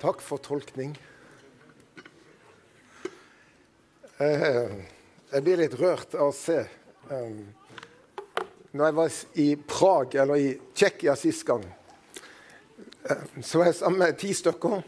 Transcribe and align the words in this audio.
Takk 0.00 0.22
for 0.24 0.40
tolkning. 0.40 0.94
Eh, 4.16 4.70
jeg 5.28 5.44
blir 5.44 5.60
litt 5.60 5.74
rørt 5.76 6.14
av 6.16 6.30
å 6.30 6.36
se 6.36 6.56
eh, 6.56 7.34
Når 8.72 8.84
jeg 8.86 8.96
var 8.96 9.18
i 9.44 9.46
Prag, 9.68 10.16
eller 10.22 10.40
i 10.40 10.54
Tsjekkia 10.72 11.18
sist 11.20 11.44
gang, 11.44 11.66
eh, 13.10 13.26
så 13.44 13.60
var 13.60 13.68
jeg 13.68 13.76
sammen 13.82 14.00
med 14.00 14.16
ti 14.22 14.32
stykker. 14.36 14.80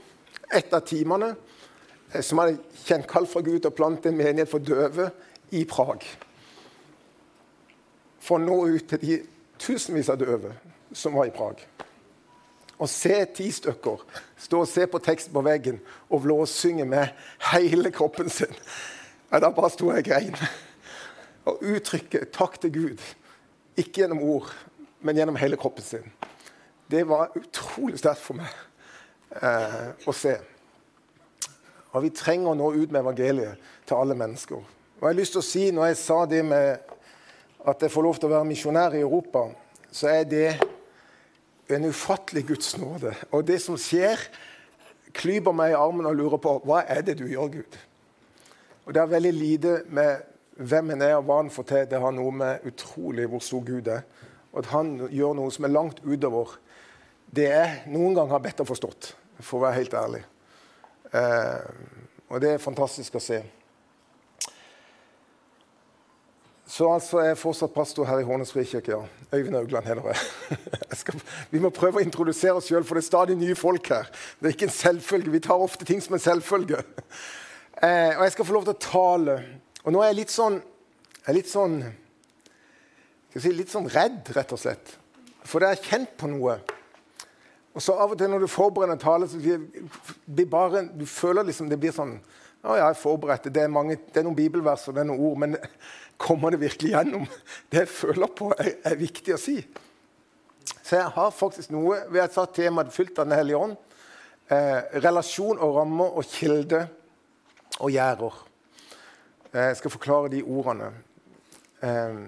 Et 0.48 0.72
av 0.72 0.80
timene 0.88 1.34
som 2.24 2.40
hadde 2.40 2.80
kjent 2.86 3.08
kall 3.10 3.28
fra 3.28 3.44
Gud 3.44 3.68
og 3.68 3.76
plantet 3.76 4.14
en 4.14 4.16
menighet 4.16 4.48
for 4.48 4.64
døve 4.64 5.10
i 5.52 5.66
Prag. 5.68 6.08
For 8.22 8.40
å 8.40 8.46
nå 8.46 8.58
ut 8.78 8.88
til 8.88 9.04
de 9.04 9.20
tusenvis 9.60 10.08
av 10.12 10.24
døve 10.24 10.56
som 10.96 11.20
var 11.20 11.28
i 11.28 11.36
Prag. 11.36 11.60
Å 12.82 12.88
se 12.90 13.14
ti 13.36 13.46
stykker 13.54 14.02
stå 14.42 14.62
og 14.64 14.70
se 14.70 14.88
på 14.90 15.00
teksten 15.02 15.34
på 15.34 15.44
veggen 15.46 15.78
og 16.08 16.24
blåsynge 16.24 16.86
med 16.88 17.12
hele 17.52 17.92
kroppen 17.94 18.30
sin 18.32 18.50
ja, 19.30 19.38
Da 19.38 19.52
bare 19.54 19.70
sto 19.72 19.92
jeg 19.92 20.02
og 20.02 20.08
grein. 20.08 20.34
Og 21.48 21.62
uttrykke 21.74 22.26
takk 22.34 22.58
til 22.62 22.72
Gud, 22.74 23.04
ikke 23.78 24.02
gjennom 24.02 24.20
ord, 24.22 24.50
men 25.02 25.16
gjennom 25.18 25.38
hele 25.40 25.56
kroppen 25.58 25.82
sin, 25.82 26.04
det 26.92 27.06
var 27.08 27.32
utrolig 27.38 27.98
sterkt 27.98 28.22
for 28.22 28.38
meg 28.38 28.50
eh, 29.40 29.88
å 30.06 30.14
se. 30.14 30.36
Og 31.92 32.04
Vi 32.04 32.12
trenger 32.14 32.52
å 32.52 32.58
nå 32.58 32.68
ut 32.76 32.92
med 32.92 33.00
evangeliet 33.00 33.72
til 33.88 33.98
alle 33.98 34.14
mennesker. 34.18 34.60
Og 34.60 35.02
jeg 35.02 35.08
har 35.08 35.18
lyst 35.18 35.34
til 35.34 35.42
å 35.42 35.48
si, 35.48 35.64
Når 35.72 35.86
jeg 35.90 35.96
sa 36.02 36.20
det 36.26 36.44
med 36.44 36.92
at 37.66 37.82
jeg 37.82 37.90
får 37.90 38.06
lov 38.06 38.20
til 38.20 38.28
å 38.28 38.34
være 38.36 38.50
misjonær 38.52 38.94
i 38.94 39.02
Europa, 39.02 39.48
så 39.90 40.08
er 40.12 40.24
det 40.24 40.46
en 41.76 41.88
ufattelig 41.90 42.46
Guds 42.48 42.76
nåde. 42.78 43.14
Og 43.30 43.46
det 43.46 43.58
som 43.62 43.78
skjer, 43.80 44.20
klyper 45.12 45.54
meg 45.56 45.72
i 45.72 45.78
armen 45.78 46.08
og 46.08 46.16
lurer 46.16 46.40
på 46.42 46.56
hva 46.66 46.82
er 46.88 47.02
det 47.06 47.18
du 47.20 47.26
gjør, 47.30 47.52
Gud? 47.58 47.78
Og 48.84 48.94
Det 48.94 49.00
har 49.00 49.10
veldig 49.10 49.32
lite 49.32 49.82
med 49.86 50.22
hvem 50.56 50.90
en 50.90 51.02
er 51.02 51.16
og 51.16 51.26
hva 51.28 51.38
han 51.42 51.52
får 51.52 51.68
til. 51.70 51.86
Det 51.90 52.00
har 52.02 52.14
noe 52.14 52.32
med 52.34 52.66
utrolig 52.68 53.28
hvor 53.30 53.42
stor 53.44 53.64
Gud 53.66 53.88
er. 53.88 54.02
Og 54.52 54.64
at 54.64 54.72
han 54.74 54.96
gjør 55.08 55.36
noe 55.38 55.52
som 55.54 55.64
er 55.64 55.74
langt 55.74 56.02
utover 56.04 56.58
det 57.32 57.48
jeg 57.48 57.76
noen 57.88 58.12
gang 58.16 58.28
har 58.28 58.42
bedt 58.44 58.60
og 58.60 58.68
forstått, 58.68 59.14
for 59.40 59.56
å 59.56 59.62
være 59.64 59.78
helt 59.78 59.94
ærlig. 59.96 60.20
Eh, 61.16 61.70
og 62.28 62.42
det 62.44 62.50
er 62.54 62.60
fantastisk 62.60 63.16
å 63.16 63.22
se. 63.24 63.38
Så 66.72 66.86
altså 66.88 67.18
er 67.20 67.26
jeg 67.32 67.40
fortsatt 67.42 67.74
pastor 67.74 68.06
her 68.08 68.22
i 68.22 68.24
Hånes 68.24 68.52
frikirke. 68.54 68.94
ja. 68.94 69.02
Øyvind 69.32 69.56
Augland 69.56 69.84
heter 69.84 70.06
jeg. 70.08 71.20
vi 71.52 71.60
må 71.60 71.68
prøve 71.68 72.00
å 72.00 72.04
introdusere 72.04 72.54
oss 72.56 72.70
sjøl, 72.70 72.84
for 72.84 72.96
det 72.96 73.02
er 73.02 73.10
stadig 73.10 73.36
nye 73.36 73.56
folk 73.56 73.90
her. 73.92 74.08
Det 74.40 74.48
er 74.48 74.54
ikke 74.56 74.68
en 74.70 74.76
selvfølge. 74.78 75.34
Vi 75.34 75.40
tar 75.44 75.60
ofte 75.60 75.84
ting 75.84 76.00
som 76.02 76.16
en 76.16 76.26
selvfølge. 76.30 76.82
Eh, 77.82 78.12
og 78.14 78.20
jeg 78.22 78.32
skal 78.32 78.46
få 78.46 78.54
lov 78.54 78.66
til 78.66 78.76
å 78.76 78.82
tale. 78.84 79.32
Og 79.82 79.90
nå 79.90 80.02
er 80.04 80.12
jeg 80.12 80.16
litt 80.20 80.30
sånn, 80.30 80.58
jeg 81.16 81.30
er 81.32 81.34
litt 81.34 81.48
sånn 81.50 81.72
skal 83.32 83.42
si, 83.42 83.52
Litt 83.56 83.72
sånn 83.72 83.88
redd, 83.90 84.28
rett 84.36 84.52
og 84.54 84.60
slett. 84.60 84.92
For 85.48 85.64
det 85.64 85.70
er 85.72 85.80
kjent 85.88 86.12
på 86.20 86.28
noe. 86.30 86.60
Og 87.72 87.82
så 87.82 87.96
av 87.98 88.12
og 88.14 88.20
til 88.20 88.30
når 88.30 88.44
du 88.44 88.52
forbereder 88.52 88.94
en 88.94 89.02
tale, 89.02 89.26
så 89.26 89.40
blir 89.40 90.50
bare, 90.52 90.84
du 90.94 91.02
føler 91.10 91.48
liksom 91.48 91.72
det 91.72 91.80
blir 91.82 91.96
sånn 91.96 92.14
Å, 92.62 92.76
jeg 92.78 92.86
er 92.86 92.98
forberedt. 92.98 93.50
Det 93.50 93.64
er, 93.64 93.70
mange, 93.72 93.96
det 94.12 94.20
er 94.20 94.26
noen 94.26 94.38
bibelvers 94.38 94.86
og 94.86 94.94
det 94.94 95.02
er 95.02 95.08
noen 95.10 95.24
ord. 95.26 95.38
men 95.42 95.56
kommer 96.22 96.54
det 96.54 96.60
virkelig 96.62 96.92
gjennom 96.92 97.24
det 97.72 97.82
jeg 97.82 97.90
føler 97.90 98.30
på, 98.36 98.52
er, 98.54 98.76
er 98.86 99.00
viktig 99.00 99.34
å 99.34 99.40
si. 99.40 99.56
Så 100.82 100.98
jeg 100.98 101.14
har 101.16 101.34
faktisk 101.34 101.72
noe 101.74 102.04
ved 102.12 102.22
et 102.22 102.36
satt 102.36 102.54
tema 102.54 102.84
fylt 102.92 103.18
av 103.18 103.26
Den 103.26 103.38
hellige 103.38 103.58
ånd. 103.58 103.74
Eh, 104.52 105.00
relasjon 105.02 105.60
og 105.62 105.76
rammer 105.78 106.18
og 106.18 106.28
kilde 106.28 106.84
og 107.80 107.90
gjerder. 107.90 108.38
Eh, 109.52 109.68
jeg 109.70 109.80
skal 109.80 109.94
forklare 109.94 110.30
de 110.32 110.42
ordene. 110.44 110.92
Eh, 111.82 112.22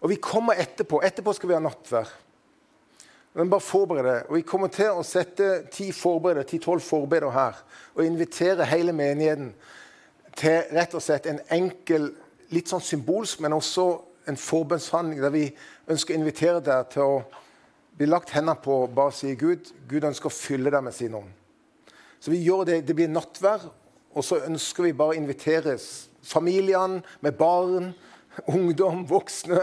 og 0.00 0.10
vi 0.10 0.20
kommer 0.22 0.58
etterpå. 0.60 1.02
Etterpå 1.04 1.34
skal 1.36 1.52
vi 1.52 1.58
ha 1.58 1.62
nattverd. 1.62 2.10
Men 3.34 3.50
bare 3.50 3.60
forberede. 3.60 4.22
Og 4.28 4.34
Vi 4.34 4.42
kommer 4.46 4.70
til 4.70 4.94
å 4.94 5.02
sette 5.02 5.64
ti 5.72 5.90
forberedere, 5.92 6.46
ti-tolv 6.46 6.82
forberedere 6.82 7.34
her 7.34 7.62
og 7.94 8.06
invitere 8.06 8.66
hele 8.70 8.92
menigheten 8.94 9.54
til 10.38 10.74
rett 10.74 10.94
og 10.94 11.02
slett 11.02 11.26
en 11.30 11.40
enkel 11.54 12.12
litt 12.54 12.70
sånn 12.70 12.82
symbolsk, 12.82 13.40
men 13.42 13.54
også 13.56 13.86
en 14.30 14.38
forbønnshandling 14.38 15.22
der 15.22 15.32
vi 15.34 15.48
ønsker 15.90 16.14
å 16.14 16.18
invitere 16.18 16.62
deg 16.64 16.92
til 16.94 17.02
å 17.02 17.16
bli 17.94 18.08
lagt 18.08 18.32
hendene 18.34 18.58
på 18.62 18.84
og 18.84 18.94
bare 18.94 19.14
si 19.14 19.34
Gud, 19.38 19.70
Gud 19.88 20.06
ønsker 20.06 20.30
å 20.30 20.34
fylle 20.34 20.72
deg 20.72 20.84
med 20.86 20.94
sin 20.94 21.14
ånd. 21.14 21.30
Så 22.20 22.32
vi 22.32 22.40
gjør 22.42 22.64
det, 22.70 22.80
det 22.86 22.96
blir 22.96 23.10
nattvær, 23.10 23.66
og 24.14 24.24
så 24.24 24.40
ønsker 24.46 24.86
vi 24.86 24.94
bare 24.96 25.14
å 25.14 25.18
invitere 25.18 25.76
familiene 26.24 27.02
med 27.20 27.36
barn, 27.38 27.92
ungdom, 28.54 29.04
voksne 29.06 29.60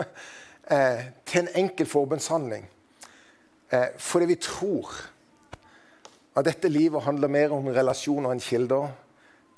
eh, 0.67 1.07
til 1.25 1.43
en 1.43 1.53
enkel 1.63 1.89
forbønnshandling. 1.89 2.67
Eh, 3.71 3.87
fordi 3.97 4.25
vi 4.25 4.35
tror 4.35 4.91
at 6.35 6.45
dette 6.45 6.69
livet 6.71 7.03
handler 7.03 7.31
mer 7.31 7.53
om 7.55 7.67
relasjoner 7.71 8.33
enn 8.33 8.43
kilder, 8.43 8.89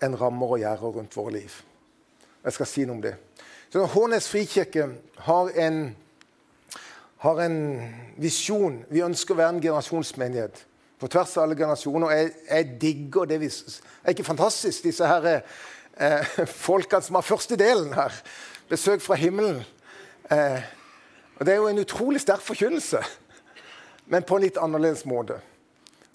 enn 0.04 0.18
rammer 0.20 0.56
og 0.56 0.62
gjerder 0.62 0.98
rundt 0.98 1.18
våre 1.18 1.34
liv. 1.38 1.56
Jeg 2.44 2.54
skal 2.54 2.70
si 2.70 2.86
noe 2.86 2.98
om 2.98 3.02
det. 3.02 3.16
Så 3.74 3.86
Hånes 3.90 4.28
frikirke 4.30 4.88
har 5.26 5.50
en, 5.66 5.96
har 7.26 7.42
en 7.42 7.58
visjon. 8.22 8.84
Vi 8.90 9.02
ønsker 9.02 9.34
å 9.34 9.40
være 9.40 9.56
en 9.56 9.64
generasjonsmenighet 9.64 10.64
på 11.02 11.10
tvers 11.10 11.34
av 11.38 11.48
alle 11.48 11.58
generasjoner. 11.58 12.14
Jeg, 12.14 12.34
jeg 12.50 12.70
digger 12.82 13.26
det 13.32 13.40
vi 13.42 13.50
Er 13.50 14.14
ikke 14.14 14.28
fantastisk, 14.28 14.84
disse 14.84 15.08
her, 15.08 15.42
eh, 15.98 16.38
folkene 16.68 17.02
som 17.02 17.18
har 17.18 17.26
første 17.26 17.58
delen 17.58 17.94
her? 17.98 18.14
Besøk 18.70 19.02
fra 19.02 19.18
himmelen. 19.18 19.64
Eh, 20.30 20.62
og 21.40 21.46
Det 21.46 21.54
er 21.54 21.58
jo 21.58 21.68
en 21.68 21.82
utrolig 21.82 22.22
sterk 22.22 22.42
forkynnelse, 22.46 23.02
men 24.06 24.26
på 24.28 24.38
en 24.38 24.46
litt 24.46 24.60
annerledes 24.60 25.06
måte. 25.10 25.40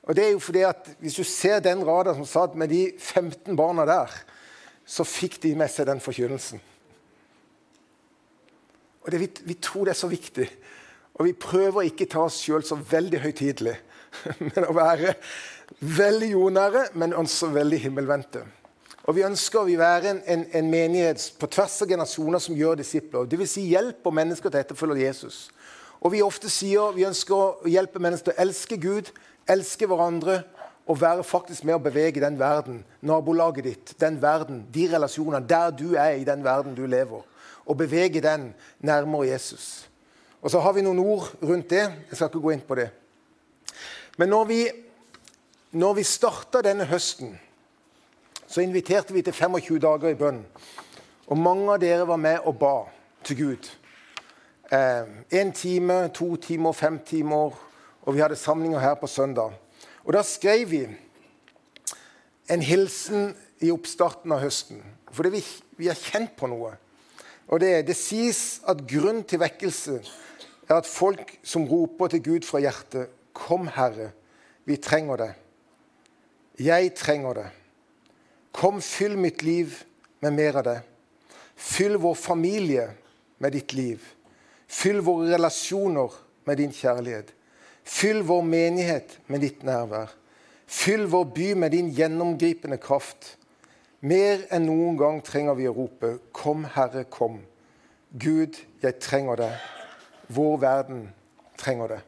Og 0.08 0.16
det 0.16 0.24
er 0.24 0.32
jo 0.32 0.40
fordi 0.40 0.64
at 0.64 0.88
Hvis 0.98 1.18
du 1.20 1.24
ser 1.24 1.60
den 1.60 1.84
rada 1.84 2.14
som 2.14 2.26
satt 2.26 2.54
med 2.56 2.68
de 2.72 2.92
15 2.98 3.56
barna 3.56 3.84
der, 3.86 4.12
så 4.88 5.04
fikk 5.04 5.36
de 5.42 5.54
med 5.54 5.68
seg 5.68 5.86
den 5.86 6.00
forkynnelsen. 6.00 6.60
Og 9.04 9.12
det, 9.12 9.20
vi, 9.20 9.28
vi, 9.44 9.54
tror 9.54 9.84
det 9.84 9.92
er 9.92 10.00
så 10.00 10.08
viktig. 10.08 10.48
Og 11.14 11.26
vi 11.28 11.32
prøver 11.32 11.88
ikke 11.88 12.06
å 12.08 12.12
ta 12.12 12.24
oss 12.24 12.40
sjøl 12.40 12.64
så 12.64 12.76
veldig 12.76 13.20
høytidelig, 13.20 13.74
men 14.46 14.66
å 14.68 14.76
være 14.76 15.14
veldig 15.80 16.30
jordnære, 16.32 16.86
men 16.94 17.16
også 17.16 17.50
veldig 17.52 17.82
himmelvendte. 17.84 18.46
Og 19.08 19.16
Vi 19.16 19.24
ønsker 19.24 19.62
å 19.62 19.78
være 19.80 20.10
en, 20.10 20.18
en, 20.28 20.42
en, 20.52 20.66
menighet 20.68 21.22
på 21.40 21.48
tvers 21.48 21.78
av 21.84 21.88
generasjoner 21.88 22.42
som 22.44 22.56
gjør 22.56 22.76
disipler. 22.80 23.28
Dvs. 23.28 23.54
Si 23.56 23.64
hjelper 23.70 24.12
mennesker 24.12 24.52
til 24.52 24.60
å 24.60 24.64
etterfølge 24.66 25.06
Jesus. 25.06 25.38
Og 26.00 26.12
Vi 26.12 26.22
ofte 26.22 26.50
sier 26.50 26.94
vi 26.94 27.06
ønsker 27.08 27.34
å 27.34 27.68
hjelpe 27.68 27.98
mennesker 27.98 28.30
til 28.30 28.38
å 28.38 28.44
elske 28.46 28.78
Gud, 28.78 29.10
elske 29.48 29.86
hverandre 29.86 30.42
og 30.88 31.00
være 31.00 31.24
faktisk 31.24 31.66
med 31.68 31.76
å 31.76 31.82
bevege 31.84 32.22
den 32.22 32.38
verden, 32.40 32.80
nabolaget 33.04 33.64
ditt, 33.64 33.94
den 34.00 34.16
verden, 34.22 34.62
de 34.72 34.86
relasjonene, 34.88 35.44
der 35.44 35.70
du 35.70 35.92
er 35.94 36.16
i 36.16 36.24
den 36.24 36.44
verden 36.44 36.76
du 36.76 36.86
lever. 36.86 37.24
Og 37.68 37.76
bevege 37.76 38.22
den 38.24 38.54
nærmere 38.80 39.28
Jesus. 39.28 39.88
Og 40.40 40.50
så 40.50 40.62
har 40.64 40.72
vi 40.72 40.84
noen 40.86 41.02
ord 41.02 41.28
rundt 41.42 41.68
det. 41.70 41.84
Jeg 42.08 42.16
skal 42.16 42.30
ikke 42.30 42.40
gå 42.40 42.54
inn 42.54 42.64
på 42.64 42.78
det. 42.78 42.88
Men 44.16 44.32
når 44.32 44.44
vi, 44.48 44.60
når 45.76 45.98
vi 45.98 46.06
starta 46.08 46.62
denne 46.64 46.86
høsten, 46.88 47.36
så 48.48 48.64
inviterte 48.64 49.12
vi 49.12 49.22
til 49.22 49.36
25 49.36 49.82
dager 49.84 50.08
i 50.08 50.16
bønn. 50.16 50.40
Og 51.28 51.36
mange 51.36 51.74
av 51.74 51.82
dere 51.82 52.08
var 52.08 52.16
med 52.16 52.48
og 52.48 52.56
ba 52.56 52.76
til 53.28 53.42
Gud. 53.42 53.68
Én 54.70 55.24
eh, 55.30 55.52
time, 55.54 56.08
to 56.08 56.36
timer, 56.36 56.72
fem 56.72 56.98
timer. 56.98 57.56
Og 58.02 58.14
vi 58.14 58.20
hadde 58.20 58.36
samlinger 58.36 58.78
her 58.78 58.94
på 58.94 59.06
søndag. 59.06 59.52
Og 60.04 60.12
Da 60.12 60.22
skrev 60.22 60.70
vi 60.70 60.86
en 62.50 62.62
hilsen 62.62 63.36
i 63.60 63.70
oppstarten 63.70 64.32
av 64.32 64.40
høsten. 64.40 64.82
Fordi 65.12 65.32
vi, 65.32 65.42
vi 65.76 65.88
er 65.88 65.96
kjent 65.96 66.36
på 66.36 66.48
noe. 66.48 66.74
Og 67.48 67.60
det, 67.60 67.86
det 67.88 67.96
sies 67.96 68.60
at 68.68 68.84
grunnen 68.88 69.24
til 69.24 69.40
vekkelse 69.40 69.98
er 70.68 70.74
at 70.76 70.88
folk 70.88 71.38
som 71.42 71.64
roper 71.68 72.12
til 72.12 72.22
Gud 72.24 72.48
fra 72.48 72.60
hjertet 72.60 73.14
Kom, 73.38 73.68
Herre, 73.70 74.10
vi 74.66 74.76
trenger 74.82 75.16
det. 75.16 75.32
Jeg 76.58 76.90
trenger 76.98 77.36
det. 77.38 77.44
Kom, 78.52 78.80
fyll 78.82 79.14
mitt 79.16 79.44
liv 79.46 79.76
med 80.20 80.34
mer 80.34 80.58
av 80.58 80.64
det. 80.66 80.78
Fyll 81.54 81.94
vår 82.02 82.16
familie 82.18 82.88
med 83.38 83.54
ditt 83.54 83.72
liv. 83.78 84.02
Fyll 84.68 85.00
våre 85.00 85.32
relasjoner 85.32 86.12
med 86.44 86.60
din 86.60 86.72
kjærlighet. 86.72 87.32
Fyll 87.88 88.22
vår 88.22 88.42
menighet 88.44 89.18
med 89.26 89.40
ditt 89.40 89.62
nærvær. 89.64 90.12
Fyll 90.68 91.06
vår 91.08 91.24
by 91.34 91.52
med 91.56 91.72
din 91.72 91.88
gjennomgripende 91.96 92.76
kraft. 92.80 93.36
Mer 94.00 94.44
enn 94.52 94.68
noen 94.68 94.98
gang 95.00 95.22
trenger 95.24 95.56
vi 95.58 95.66
å 95.66 95.74
rope, 95.74 96.18
Kom, 96.36 96.66
Herre, 96.76 97.06
kom. 97.08 97.40
Gud, 98.12 98.60
jeg 98.82 99.00
trenger 99.00 99.40
det. 99.40 99.52
Vår 100.28 100.60
verden 100.60 101.08
trenger 101.58 101.96
det. 101.96 102.00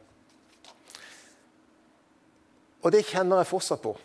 Og 2.81 2.93
det 2.93 3.05
kjenner 3.09 3.41
jeg 3.41 3.49
fortsatt 3.49 3.81
på. 3.83 3.95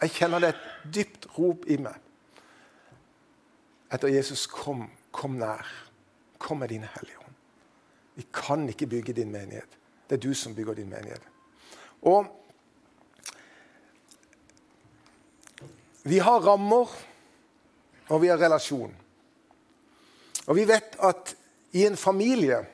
Jeg 0.00 0.14
kjenner 0.16 0.42
det 0.42 0.54
et 0.54 0.94
dypt 0.94 1.26
rop 1.36 1.66
i 1.68 1.76
meg. 1.82 1.98
Etter 3.90 4.14
Jesus 4.14 4.46
kom, 4.50 4.86
kom 5.12 5.36
nær. 5.38 5.66
Kom 6.38 6.62
med 6.62 6.72
dine 6.72 6.88
Hellige. 6.94 7.29
Vi 8.20 8.26
kan 8.36 8.68
ikke 8.68 8.86
bygge 8.86 9.14
din 9.16 9.30
menighet. 9.32 9.78
Det 10.08 10.18
er 10.18 10.20
du 10.20 10.34
som 10.36 10.52
bygger 10.54 10.76
din 10.76 10.90
menighet. 10.90 11.22
Og 12.02 12.26
vi 16.04 16.18
har 16.20 16.44
rammer, 16.44 16.90
og 18.08 18.20
vi 18.20 18.28
har 18.28 18.40
relasjon. 18.40 18.92
Og 20.46 20.56
vi 20.58 20.66
vet 20.68 20.98
at 21.00 21.34
i 21.72 21.86
en 21.86 21.96
familie 21.96 22.66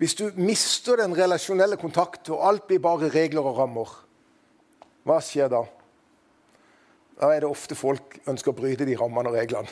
Hvis 0.00 0.14
du 0.16 0.30
mister 0.34 0.96
den 0.96 1.12
relasjonelle 1.12 1.76
kontakten, 1.76 2.32
og 2.32 2.46
alt 2.48 2.62
blir 2.66 2.78
bare 2.80 3.10
regler 3.12 3.44
og 3.44 3.58
rammer, 3.58 3.90
hva 5.04 5.18
skjer 5.20 5.50
da? 5.52 5.60
Da 7.20 7.28
er 7.28 7.42
det 7.44 7.50
ofte 7.50 7.76
folk 7.76 8.16
ønsker 8.24 8.54
å 8.54 8.56
bryte 8.56 8.86
de 8.88 8.96
rammene 8.96 9.28
og 9.28 9.36
reglene. 9.36 9.68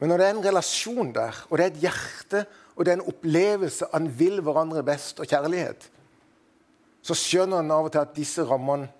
Men 0.00 0.10
når 0.10 0.18
det 0.18 0.26
er 0.26 0.34
en 0.34 0.44
relasjon 0.48 1.12
der, 1.14 1.38
og 1.46 1.54
det 1.58 1.64
er 1.64 1.70
et 1.70 1.84
hjerte 1.84 2.42
og 2.76 2.84
det 2.84 2.92
er 2.92 2.98
en 2.98 3.08
opplevelse 3.08 3.88
en 3.96 4.08
vil 4.18 4.40
hverandre 4.44 4.84
best, 4.84 5.20
og 5.20 5.26
kjærlighet, 5.26 5.88
så 7.02 7.14
skjønner 7.16 7.62
en 7.62 7.72
av 7.72 7.88
og 7.88 7.92
til 7.94 8.02
at 8.02 8.14
disse 8.16 8.44
rammene 8.44 8.90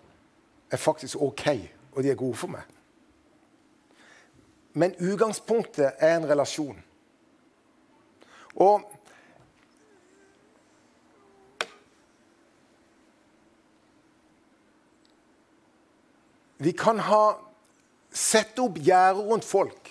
er 0.71 0.81
faktisk 0.81 1.21
OK, 1.23 1.47
og 1.93 2.03
de 2.03 2.11
er 2.11 2.19
gode 2.19 2.39
for 2.39 2.53
meg. 2.53 2.65
Men 4.77 4.97
utgangspunktet 5.01 5.97
er 5.99 6.17
en 6.17 6.29
relasjon. 6.29 6.77
Og 8.57 8.93
Vi 16.57 16.73
kan 16.73 16.97
ha 17.05 17.37
sette 18.17 18.63
opp 18.65 18.79
gjerder 18.81 19.27
rundt 19.29 19.45
folk. 19.45 19.91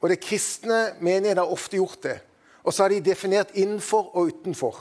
Og 0.00 0.10
det 0.12 0.20
kristne 0.20 0.90
menighet 1.00 1.40
har 1.40 1.48
ofte 1.48 1.78
gjort 1.78 2.02
det. 2.04 2.18
Og 2.62 2.74
så 2.74 2.84
har 2.84 2.92
de 2.92 3.00
definert 3.00 3.54
innenfor 3.54 4.10
og 4.14 4.32
utenfor. 4.32 4.76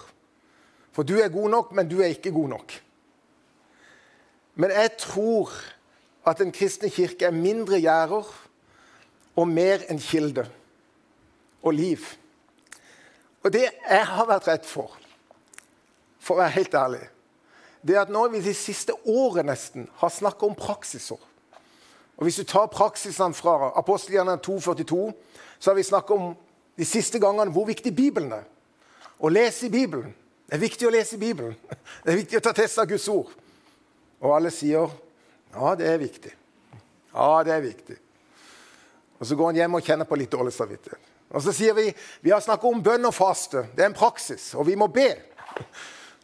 For 0.91 1.03
du 1.03 1.19
er 1.19 1.31
god 1.31 1.49
nok, 1.49 1.71
men 1.71 1.87
du 1.89 1.99
er 2.01 2.13
ikke 2.13 2.33
god 2.35 2.49
nok. 2.49 2.73
Men 4.59 4.71
jeg 4.75 4.91
tror 4.99 5.53
at 6.27 6.41
den 6.41 6.51
kristne 6.51 6.89
kirke 6.91 7.25
er 7.25 7.35
mindre 7.35 7.79
gjerder 7.79 8.27
og 9.35 9.47
mer 9.47 9.85
en 9.89 9.99
kilde 9.99 10.49
og 11.63 11.73
liv. 11.73 12.03
Og 13.43 13.53
det 13.53 13.69
jeg 13.69 14.05
har 14.05 14.27
vært 14.27 14.49
redd 14.49 14.67
for, 14.67 14.97
for 16.19 16.35
å 16.35 16.41
være 16.41 16.57
helt 16.57 16.75
ærlig, 16.75 17.05
det 17.81 17.95
er 17.95 18.03
at 18.03 18.11
nå 18.11 18.25
vi 18.33 18.41
de 18.43 18.53
siste 18.57 18.91
året 19.07 19.47
nesten 19.47 19.87
har 20.01 20.11
snakka 20.11 20.49
om 20.49 20.57
praksiser 20.59 21.19
og 22.19 22.23
Hvis 22.23 22.35
du 22.35 22.43
tar 22.43 22.65
praksisene 22.67 23.33
fra 23.33 23.71
apostelgjerne 23.79 24.33
2,42, 24.43 25.13
så 25.59 25.69
har 25.71 25.75
vi 25.75 25.83
snakka 25.83 26.13
om 26.13 26.33
de 26.79 26.87
siste 26.87 27.19
gangene 27.19 27.51
hvor 27.51 27.67
viktig 27.67 27.91
Bibelen 27.95 28.31
er. 28.39 28.47
Å 29.19 29.31
lese 29.31 29.67
i 29.67 29.73
Bibelen. 29.73 30.13
Det 30.47 30.55
er 30.55 30.63
viktig 30.63 30.87
å 30.87 30.93
lese 30.93 31.17
i 31.17 31.21
Bibelen. 31.21 31.55
Det 32.03 32.13
er 32.13 32.19
viktig 32.21 32.39
å 32.39 32.43
ta 32.47 32.53
test 32.55 32.79
av 32.79 32.87
Guds 32.89 33.07
ord. 33.11 33.33
Og 34.23 34.31
alle 34.35 34.51
sier 34.51 34.89
ja, 35.49 35.73
det 35.75 35.87
er 35.89 35.97
viktig. 35.97 36.31
Ja, 37.13 37.43
det 37.43 37.53
er 37.55 37.61
viktig. 37.63 37.95
Og 39.19 39.27
Så 39.27 39.35
går 39.35 39.49
han 39.49 39.59
hjem 39.59 39.77
og 39.79 39.85
kjenner 39.85 40.07
på 40.07 40.17
litt 40.19 40.31
dårlig 40.31 40.53
samvittighet. 40.55 41.07
Og 41.29 41.43
så 41.45 41.53
sier 41.53 41.75
vi 41.77 41.87
vi 42.21 42.31
har 42.31 42.41
snakket 42.41 42.69
om 42.69 42.83
bønn 42.83 43.09
og 43.09 43.15
faste. 43.15 43.65
Det 43.75 43.83
er 43.83 43.89
en 43.91 43.97
praksis, 43.97 44.51
og 44.55 44.67
vi 44.69 44.77
må 44.79 44.87
be. 44.93 45.09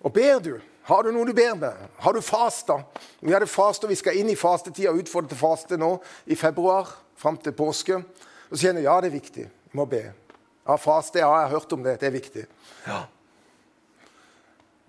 Og 0.06 0.13
ber 0.13 0.40
du, 0.42 0.54
har 0.86 1.04
du 1.04 1.12
noe 1.13 1.25
du 1.25 1.34
ber 1.34 1.56
med? 1.58 1.88
Har 2.01 2.13
du 2.13 2.22
fasta? 2.22 2.80
Vi 3.19 3.34
hadde 3.34 3.50
fasta, 3.50 3.90
vi 3.90 3.98
skal 3.98 4.18
inn 4.19 4.30
i 4.30 4.38
fastetida 4.38 4.94
og 4.94 5.01
utfordre 5.01 5.34
til 5.34 5.42
faste 5.42 5.80
nå 5.81 5.96
i 6.30 6.38
februar 6.38 6.92
fram 7.18 7.38
til 7.42 7.58
påske. 7.58 7.98
Og 8.50 8.54
så 8.54 8.68
kjenner 8.68 8.84
jeg 8.86 8.90
ja, 8.90 9.00
det 9.01 9.10
er 9.10 9.18
viktig. 9.18 9.48
Vi 9.72 9.81
må 9.81 9.88
be. 9.90 10.04
Ja, 10.66 10.78
faste, 10.82 11.22
ja, 11.22 11.30
jeg 11.30 11.48
har 11.48 11.54
hørt 11.54 11.74
om 11.76 11.84
det. 11.86 12.00
Det 12.02 12.08
er 12.10 12.16
viktig. 12.16 12.46
Ja. 12.88 13.04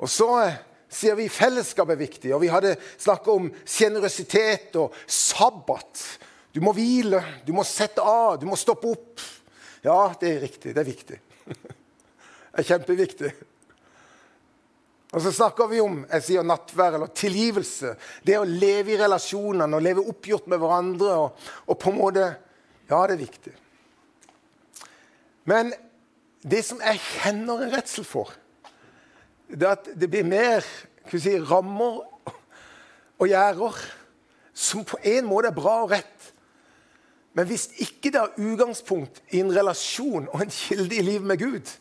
Og 0.01 0.09
så 0.13 0.29
eh, 0.43 0.61
sier 0.93 1.17
vi 1.19 1.29
fellesskap 1.33 1.91
er 1.93 2.01
viktig, 2.01 2.33
og 2.37 2.41
vi 2.45 2.53
hadde 2.53 2.77
snakka 2.97 3.35
om 3.35 3.51
sjenerøsitet 3.65 4.77
og 4.81 4.97
sabbat. 5.05 6.05
Du 6.57 6.63
må 6.65 6.73
hvile, 6.77 7.21
du 7.45 7.53
må 7.57 7.65
sette 7.69 8.01
av, 8.01 8.39
du 8.41 8.47
må 8.49 8.57
stoppe 8.57 8.95
opp. 8.95 9.25
Ja, 9.85 10.15
det 10.21 10.31
er 10.31 10.41
riktig. 10.47 10.73
Det 10.73 10.83
er 10.83 10.89
viktig. 10.89 11.21
Det 12.57 12.63
er 12.63 12.69
kjempeviktig. 12.71 13.31
Og 15.13 15.21
så 15.21 15.29
snakker 15.37 15.69
vi 15.69 15.83
om 15.85 15.99
jeg 16.09 16.25
sier 16.25 16.47
nattvær 16.47 16.97
eller 16.97 17.11
tilgivelse. 17.13 17.91
Det 18.25 18.39
å 18.41 18.47
leve 18.49 18.95
i 18.95 18.97
relasjonene 18.97 19.77
og 19.77 19.85
leve 19.85 20.05
oppgjort 20.09 20.49
med 20.49 20.63
hverandre. 20.63 21.19
Og, 21.21 21.45
og, 21.67 21.77
på 21.77 21.93
en 21.93 21.99
måte 22.01 22.25
Ja, 22.89 23.03
det 23.05 23.19
er 23.19 23.21
viktig. 23.21 23.53
Men 25.47 25.73
det 26.43 26.63
som 26.67 26.83
jeg 26.83 27.01
kjenner 27.01 27.65
en 27.65 27.75
redsel 27.75 28.07
for, 28.07 28.33
det 29.47 29.63
er 29.63 29.77
at 29.77 29.89
det 29.95 30.11
blir 30.11 30.27
mer 30.27 30.67
si, 31.13 31.37
rammer 31.39 32.03
og 33.17 33.29
gjerder 33.31 33.79
som 34.57 34.85
på 34.89 34.99
en 35.07 35.29
måte 35.29 35.53
er 35.53 35.57
bra 35.57 35.79
og 35.85 35.93
rett, 35.95 36.33
men 37.37 37.49
hvis 37.51 37.69
ikke 37.85 38.11
det 38.11 38.21
har 38.23 38.39
utgangspunkt 38.41 39.21
i 39.37 39.43
en 39.45 39.53
relasjon 39.53 40.25
og 40.33 40.41
en 40.41 40.53
kilde 40.53 40.97
i 40.97 41.05
livet 41.05 41.27
med 41.29 41.43
Gud, 41.43 41.73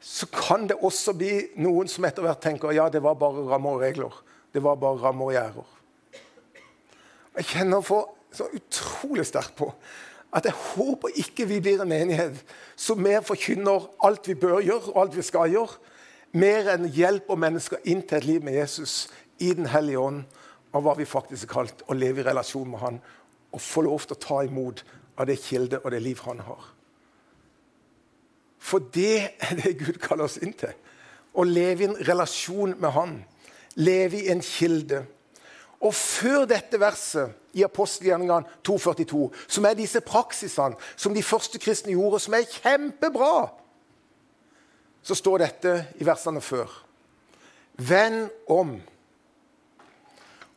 så 0.00 0.28
kan 0.32 0.66
det 0.68 0.76
også 0.76 1.14
bli 1.16 1.32
noen 1.60 1.88
som 1.88 2.04
etter 2.04 2.24
hvert 2.24 2.42
tenker 2.44 2.74
ja, 2.76 2.88
det 2.92 3.00
var 3.04 3.16
bare 3.20 3.46
rammer 3.48 3.78
og 3.78 3.84
regler. 3.84 4.12
Det 4.52 4.60
var 4.64 4.76
bare 4.80 5.00
rammer 5.00 5.30
og 5.30 5.34
gjerder. 5.36 5.72
Jeg 7.38 7.48
kjenner 7.54 7.84
for 7.84 8.12
så 8.36 8.50
utrolig 8.52 9.24
sterkt 9.28 9.56
på 9.58 9.70
at 10.32 10.46
jeg 10.46 10.54
håper 10.54 11.16
ikke 11.18 11.46
vi 11.50 11.60
blir 11.60 11.80
en 11.82 11.90
menighet 11.90 12.42
som 12.78 13.00
mer 13.02 13.24
forkynner 13.26 13.88
alt 14.06 14.28
vi 14.28 14.36
bør 14.38 14.60
gjøre, 14.62 14.92
og 14.92 15.00
alt 15.02 15.16
vi 15.16 15.26
skal 15.26 15.50
gjøre, 15.50 15.78
mer 16.32 16.70
enn 16.74 16.86
hjelp 16.94 17.30
og 17.32 17.40
mennesker 17.42 17.82
inn 17.90 18.04
til 18.06 18.20
et 18.20 18.28
liv 18.28 18.44
med 18.44 18.54
Jesus 18.54 19.08
i 19.42 19.52
Den 19.56 19.66
hellige 19.66 19.98
ånd, 19.98 20.22
av 20.70 20.84
hva 20.86 20.94
vi 20.94 21.08
faktisk 21.08 21.48
er 21.48 21.50
kalt 21.50 21.82
å 21.90 21.96
leve 21.98 22.22
i 22.22 22.28
relasjon 22.28 22.68
med 22.70 22.78
Han 22.78 23.00
og 23.50 23.62
få 23.62 23.82
lov 23.82 24.04
til 24.06 24.14
å 24.14 24.22
ta 24.22 24.36
imot 24.46 24.84
av 25.18 25.26
det 25.26 25.40
kilde 25.42 25.80
og 25.82 25.90
det 25.90 25.98
liv 26.04 26.20
han 26.22 26.38
har. 26.46 26.68
For 28.60 28.84
det 28.94 29.32
er 29.40 29.56
det 29.58 29.78
Gud 29.80 29.98
kaller 29.98 30.28
oss 30.28 30.38
inn 30.38 30.54
til. 30.54 30.70
Å 31.34 31.42
leve 31.46 31.84
i 31.84 31.88
en 31.88 31.98
relasjon 32.06 32.76
med 32.78 32.94
Han. 32.94 33.16
Leve 33.80 34.20
i 34.20 34.30
en 34.30 34.42
kilde. 34.44 35.02
Og 35.80 35.94
før 35.96 36.44
dette 36.50 36.78
verset 36.80 37.34
i 37.52 37.64
apostelgjerningene 37.66 38.46
2,42, 38.66 39.24
som 39.48 39.66
er 39.66 39.78
disse 39.78 40.02
praksisene 40.04 40.78
som 40.96 41.14
de 41.14 41.24
første 41.24 41.58
kristne 41.62 41.96
gjorde, 41.96 42.20
som 42.22 42.36
er 42.38 42.48
kjempebra, 42.48 43.48
så 45.02 45.16
står 45.16 45.42
dette 45.44 45.74
i 45.98 46.06
versene 46.06 46.42
før. 46.44 46.70
Venn 47.80 48.26
om 48.52 48.76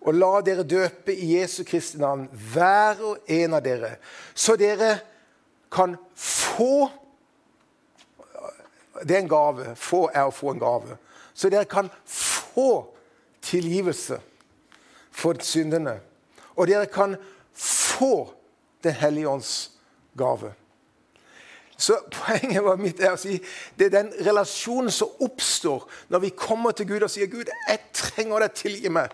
og 0.04 0.18
la 0.18 0.32
dere 0.44 0.66
døpe 0.68 1.14
i 1.16 1.38
Jesu 1.38 1.64
Kristi 1.64 1.98
navn, 2.02 2.26
hver 2.52 3.00
og 3.08 3.30
en 3.32 3.56
av 3.56 3.64
dere, 3.64 3.96
så 4.36 4.58
dere 4.60 4.98
kan 5.72 5.96
få 6.16 6.90
Det 9.04 9.16
er 9.16 9.24
en 9.24 9.28
gave. 9.28 9.72
Få 9.76 10.06
er 10.14 10.28
å 10.30 10.32
få 10.32 10.52
en 10.54 10.60
gave. 10.62 10.96
Så 11.34 11.50
dere 11.50 11.66
kan 11.66 11.90
få 12.06 12.86
tilgivelse 13.42 14.20
for 15.12 15.42
syndene. 15.44 15.98
Og 16.56 16.68
dere 16.68 16.86
kan 16.86 17.18
få 17.54 18.34
Den 18.84 18.92
hellige 19.00 19.30
ånds 19.30 19.72
gave. 20.18 20.50
Så 21.78 21.96
Poenget 22.12 22.64
var 22.64 22.76
mitt 22.76 23.00
er 23.00 23.14
å 23.16 23.20
si 23.20 23.38
det 23.80 23.88
er 23.88 23.94
den 23.94 24.10
relasjonen 24.26 24.92
som 24.92 25.24
oppstår 25.24 25.86
når 26.12 26.24
vi 26.26 26.32
kommer 26.36 26.76
til 26.76 26.90
Gud 26.90 27.06
og 27.06 27.12
sier 27.12 27.32
Gud, 27.32 27.48
jeg 27.48 27.80
trenger 27.96 28.44
deg, 28.44 28.56
tilgi 28.60 28.92
meg. 28.92 29.14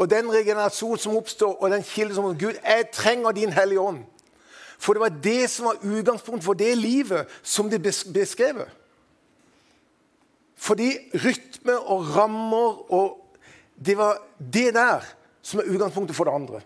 Og 0.00 0.08
den 0.10 0.30
regenerasjonen 0.32 1.00
som 1.00 1.16
oppstår, 1.16 1.56
og 1.60 1.72
den 1.72 1.84
kilden 1.84 2.16
som 2.16 2.28
Gud, 2.38 2.56
jeg 2.60 2.86
trenger 2.92 3.36
din 3.36 3.52
Hellige 3.52 3.80
Ånd. 3.80 4.04
For 4.80 4.96
det 4.96 5.02
var 5.02 5.16
det 5.24 5.50
som 5.52 5.68
var 5.68 5.82
utgangspunktet 5.84 6.46
for 6.46 6.56
det 6.56 6.70
livet 6.78 7.28
som 7.42 7.68
det 7.68 7.82
beskrevet. 7.84 8.68
Fordi 10.56 10.92
rytme 11.24 11.76
og 11.78 12.16
rammer 12.16 12.92
og 12.92 13.16
Det 13.80 13.94
var 13.96 14.18
det 14.36 14.74
der 14.74 15.00
som 15.42 15.60
er 15.60 15.70
utgangspunktet 15.72 16.16
for 16.16 16.28
det 16.28 16.34
andre. 16.34 16.60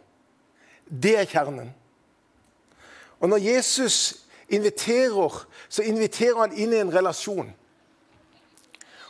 Det 0.88 1.16
er 1.18 1.28
kjernen. 1.28 1.72
Og 3.20 3.28
når 3.28 3.44
Jesus 3.44 4.26
inviterer, 4.48 5.44
så 5.68 5.82
inviterer 5.82 6.40
han 6.42 6.56
inn 6.56 6.74
i 6.74 6.80
en 6.82 6.92
relasjon. 6.94 7.52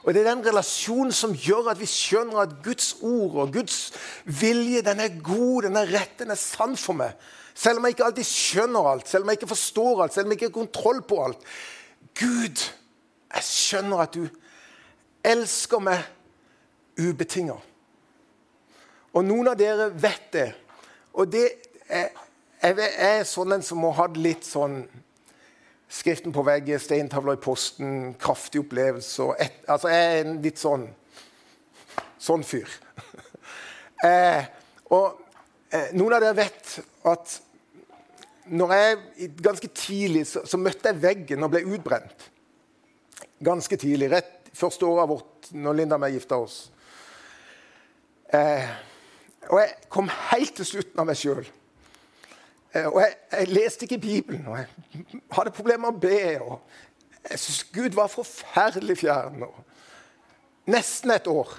Og 0.05 0.15
Det 0.15 0.21
er 0.21 0.35
den 0.35 0.45
relasjonen 0.47 1.13
som 1.17 1.33
gjør 1.33 1.71
at 1.73 1.81
vi 1.81 1.89
skjønner 1.89 2.43
at 2.43 2.59
Guds 2.65 2.91
ord 3.01 3.39
og 3.41 3.53
Guds 3.55 3.93
vilje 4.25 4.83
den 4.85 5.01
er 5.01 5.17
god, 5.25 5.63
den 5.65 5.79
er 5.81 5.89
rett, 5.89 6.19
den 6.19 6.31
er 6.35 6.41
sann 6.41 6.77
for 6.77 6.93
meg. 6.99 7.17
Selv 7.55 7.79
om 7.79 7.87
jeg 7.87 7.97
ikke 7.97 8.05
alltid 8.05 8.29
skjønner 8.29 8.91
alt, 8.91 9.09
selv 9.09 9.25
om 9.25 9.31
jeg 9.31 9.39
ikke 9.39 9.49
forstår 9.55 10.03
alt, 10.03 10.15
selv 10.15 10.27
om 10.27 10.33
jeg 10.33 10.43
ikke 10.43 10.51
har 10.51 10.59
kontroll 10.59 11.01
på 11.09 11.21
alt. 11.25 11.47
Gud, 12.21 12.65
jeg 13.35 13.47
skjønner 13.49 14.05
at 14.05 14.19
du 14.19 14.27
elsker 15.25 15.81
meg 15.81 16.05
ubetinga. 17.01 17.57
Og 19.15 19.25
noen 19.25 19.53
av 19.53 19.59
dere 19.59 19.89
vet 19.91 20.29
det. 20.35 20.49
Og 21.15 21.31
det 21.31 21.47
er, 21.87 22.11
jeg 22.65 22.91
er 23.07 23.25
sånn 23.29 23.55
en 23.55 23.65
som 23.65 23.83
må 23.83 23.93
ha 23.95 24.09
litt 24.17 24.47
sånn 24.49 24.85
Skriften 25.95 26.33
på 26.35 26.43
veggen, 26.43 26.81
steintavler 26.81 27.37
i 27.37 27.43
posten, 27.45 28.15
kraftige 28.19 28.65
opplevelser 28.65 29.35
Altså, 29.71 29.91
jeg 29.93 30.07
er 30.09 30.23
en 30.25 30.39
litt 30.43 30.59
sånn 30.59 30.89
sånn 32.25 32.45
fyr. 32.47 32.71
eh, 34.09 34.47
og 34.97 35.19
eh, 35.69 35.91
noen 35.97 36.17
av 36.17 36.23
dere 36.25 36.39
vet 36.39 36.79
at 37.11 37.35
når 38.55 38.73
jeg 38.77 39.29
ganske 39.45 39.71
tidlig 39.77 40.25
så, 40.29 40.45
så, 40.49 40.61
møtte 40.61 40.91
jeg 40.91 41.03
veggen 41.03 41.45
og 41.45 41.53
ble 41.55 41.65
utbrent. 41.77 42.27
Ganske 43.45 43.77
tidlig. 43.81 44.11
Rett 44.13 44.51
første 44.57 44.89
året 44.89 45.11
vårt 45.11 45.53
når 45.57 45.79
Linda 45.81 45.99
og 45.99 46.09
jeg 46.09 46.19
gifta 46.19 46.41
oss. 46.41 46.59
Eh, 48.33 48.69
og 49.51 49.61
jeg 49.61 49.75
kom 49.93 50.11
helt 50.31 50.57
til 50.57 50.69
slutten 50.69 51.03
av 51.03 51.09
meg 51.09 51.19
sjøl. 51.19 51.45
Eh, 52.75 52.87
og 52.89 53.01
jeg, 53.03 53.15
jeg, 53.33 53.51
leste 53.55 53.87
ikke 53.87 54.01
Bibelen, 54.03 54.47
og 54.47 54.59
jeg 54.59 55.21
hadde 55.37 55.55
problemer 55.55 55.93
med 55.93 55.99
å 55.99 56.03
be. 56.03 56.41
og 56.41 57.31
Jeg 57.31 57.43
syntes 57.43 57.63
Gud 57.75 57.99
var 57.99 58.11
forferdelig 58.13 58.99
fjern. 59.05 59.47
Nesten 60.71 61.15
et 61.15 61.31
år. 61.31 61.55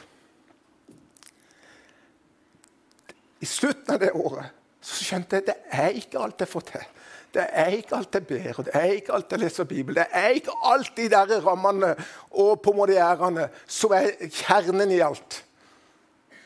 I 3.39 3.47
slutten 3.49 3.93
av 3.93 4.01
det 4.01 4.11
året 4.15 4.53
så 4.85 5.05
skjønte 5.05 5.37
jeg 5.37 5.45
at 5.45 5.49
det 5.49 5.79
er 5.81 5.97
ikke 5.97 6.21
alt 6.21 6.41
jeg 6.41 6.49
får 6.49 6.67
til. 6.69 6.91
Det 7.35 7.43
er 7.51 7.73
ikke 7.75 7.97
alt 7.97 8.15
jeg 8.15 8.27
ber, 8.29 8.51
og 8.53 8.67
det 8.67 8.75
er 8.79 8.91
ikke 8.95 9.15
alt 9.17 9.33
jeg 9.33 9.41
leser 9.41 9.67
Bibelen. 9.67 9.97
Det 9.97 10.05
er 10.23 10.37
ikke 10.37 10.53
alt 10.63 10.91
de 10.95 11.07
der 11.11 11.33
rammene 11.43 11.89
og 12.31 12.61
på 12.61 12.69
pomodierene 12.69 13.49
som 13.67 13.91
er 13.97 14.13
kjernen 14.29 14.93
i 14.95 15.01
alt. 15.03 15.41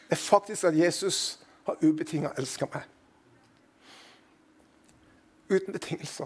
Er 0.09 0.15
faktisk 0.15 0.63
at 0.63 0.77
Jesus 0.77 1.39
har 1.65 1.77
ubetinga 1.83 2.29
elska 2.37 2.65
meg. 2.73 2.83
Uten 5.49 5.73
betingelser. 5.73 6.25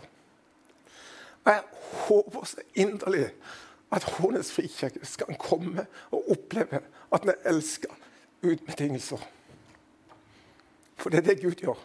Og 1.44 1.52
jeg 1.52 1.64
håper 2.08 2.46
så 2.46 2.64
inderlig 2.76 3.30
at 3.92 4.04
Hånes 4.04 4.52
frikirke 4.52 5.06
skal 5.06 5.36
komme 5.40 5.86
og 6.12 6.32
oppleve 6.32 6.80
at 7.14 7.26
vi 7.28 7.36
elsker 7.46 7.92
uten 8.44 8.66
betingelser. 8.66 9.20
For 10.98 11.10
det 11.10 11.18
er 11.20 11.28
det 11.28 11.42
Gud 11.42 11.60
gjør. 11.60 11.80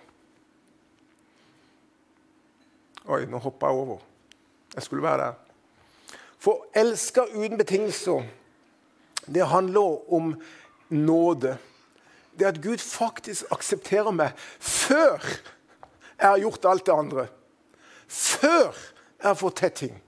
Oi, 3.08 3.24
nå 3.26 3.38
hoppa 3.40 3.66
jeg 3.66 3.82
over. 3.82 3.98
Jeg 4.74 4.82
skulle 4.82 5.02
være 5.02 5.18
der. 5.18 5.32
For 6.38 6.66
elske 6.76 7.24
uten 7.34 7.58
betingelser, 7.58 8.22
det 9.26 9.46
handler 9.46 10.12
om 10.12 10.34
nåde. 10.88 11.58
Det 12.38 12.46
at 12.46 12.62
Gud 12.62 12.78
faktisk 12.78 13.44
aksepterer 13.50 14.14
meg 14.14 14.36
før 14.60 15.18
jeg 16.18 16.28
har 16.28 16.38
gjort 16.38 16.64
alt 16.66 16.86
det 16.86 16.94
andre. 16.94 17.26
Før 18.08 18.72
jeg 19.18 19.26
har 19.26 19.34
fått 19.38 19.56
til 19.56 19.70
ting. 19.70 20.02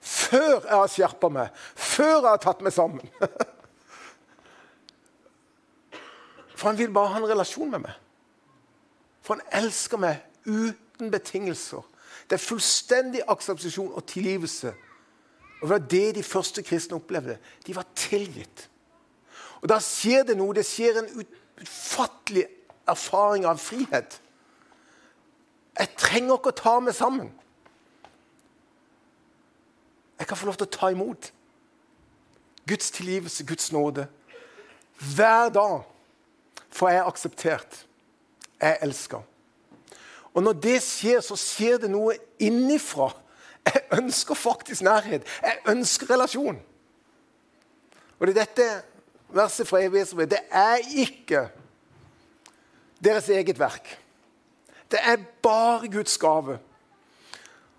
Før 0.00 0.60
jeg 0.62 0.76
har 0.76 0.90
skjerpa 0.92 1.28
meg. 1.32 1.48
Før 1.74 2.14
jeg 2.14 2.30
har 2.30 2.42
tatt 2.42 2.62
meg 2.64 2.72
sammen. 2.72 3.08
For 6.56 6.70
han 6.70 6.78
vil 6.78 6.92
bare 6.92 7.12
ha 7.12 7.20
en 7.20 7.28
relasjon 7.28 7.70
med 7.70 7.84
meg. 7.84 7.96
For 9.24 9.36
han 9.36 9.64
elsker 9.64 10.00
meg 10.00 10.22
uten 10.46 11.10
betingelser. 11.12 11.84
Det 12.30 12.38
er 12.38 12.42
fullstendig 12.42 13.24
akseptasjon 13.28 13.92
og 13.92 14.06
tilgivelse. 14.08 14.72
Og 15.60 15.68
Det 15.68 15.70
var 15.70 15.88
det 15.90 16.14
de 16.14 16.22
første 16.22 16.62
kristne 16.62 16.96
opplevde. 16.96 17.38
De 17.66 17.76
var 17.76 17.86
tilgitt. 17.94 18.68
Og 19.60 19.68
Da 19.68 19.80
skjer 19.82 20.22
det 20.24 20.36
noe. 20.38 20.54
Det 20.54 20.64
skjer 20.66 21.02
en 21.02 21.26
utfattelig 21.60 22.46
erfaring 22.88 23.46
av 23.46 23.58
frihet. 23.58 24.20
Jeg 25.76 25.92
trenger 25.98 26.38
ikke 26.38 26.52
å 26.52 26.60
ta 26.60 26.76
meg 26.80 26.96
sammen. 26.96 27.32
Jeg 30.16 30.28
kan 30.28 30.38
få 30.38 30.48
lov 30.48 30.56
til 30.56 30.68
å 30.68 30.76
ta 30.78 30.90
imot 30.92 31.30
Guds 32.66 32.90
tilgivelse, 32.90 33.44
Guds 33.46 33.72
nåde. 33.72 34.06
Hver 34.98 35.50
dag 35.52 35.82
får 36.72 36.90
jeg 36.90 37.06
akseptert 37.06 37.82
Jeg 38.60 38.78
elsker. 38.80 39.20
Og 40.32 40.42
når 40.42 40.52
det 40.52 40.78
skjer, 40.80 41.20
så 41.20 41.36
skjer 41.36 41.76
det 41.82 41.90
noe 41.92 42.14
innifra. 42.40 43.10
Jeg 43.66 43.82
ønsker 43.98 44.34
faktisk 44.34 44.82
nærhet. 44.86 45.26
Jeg 45.42 45.58
ønsker 45.68 46.08
relasjon. 46.08 46.56
Og 48.18 48.26
det 48.26 48.32
er 48.32 48.40
dette 48.40 48.66
verset 49.28 49.68
fra 49.68 49.82
Evighetsbrevet. 49.82 50.30
Det 50.30 50.40
er 50.50 50.76
ikke 50.96 51.48
deres 53.04 53.28
eget 53.28 53.58
verk. 53.58 53.98
Det 54.90 54.98
er 55.02 55.16
bare 55.42 55.88
Guds 55.88 56.18
gave. 56.18 56.58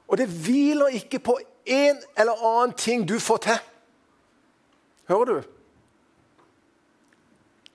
Og 0.07 0.17
det 0.17 0.27
hviler 0.27 0.87
ikke 0.87 1.19
på 1.19 1.39
en 1.65 1.97
eller 2.17 2.61
annen 2.61 2.75
ting 2.77 3.09
du 3.09 3.19
får 3.19 3.37
til. 3.37 3.59
Hører 5.07 5.25
du? 5.25 5.41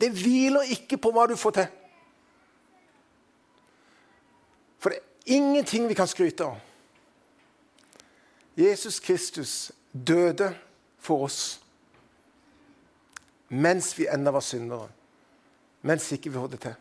Det 0.00 0.10
hviler 0.10 0.60
ikke 0.62 0.96
på 0.96 1.12
hva 1.14 1.26
du 1.26 1.36
får 1.36 1.50
til. 1.50 1.66
For 4.78 4.90
det 4.90 4.98
er 4.98 5.34
ingenting 5.36 5.88
vi 5.88 5.94
kan 5.94 6.08
skryte 6.10 6.44
av. 6.44 6.58
Jesus 8.56 9.00
Kristus 9.00 9.72
døde 9.92 10.56
for 10.98 11.24
oss 11.24 11.61
mens 13.52 13.92
vi 13.98 14.08
ennå 14.08 14.32
var 14.32 14.44
syndere. 14.44 14.88
Mens 15.82 16.08
ikke 16.14 16.32
vi 16.32 16.40
hørte 16.40 16.60
til. 16.62 16.74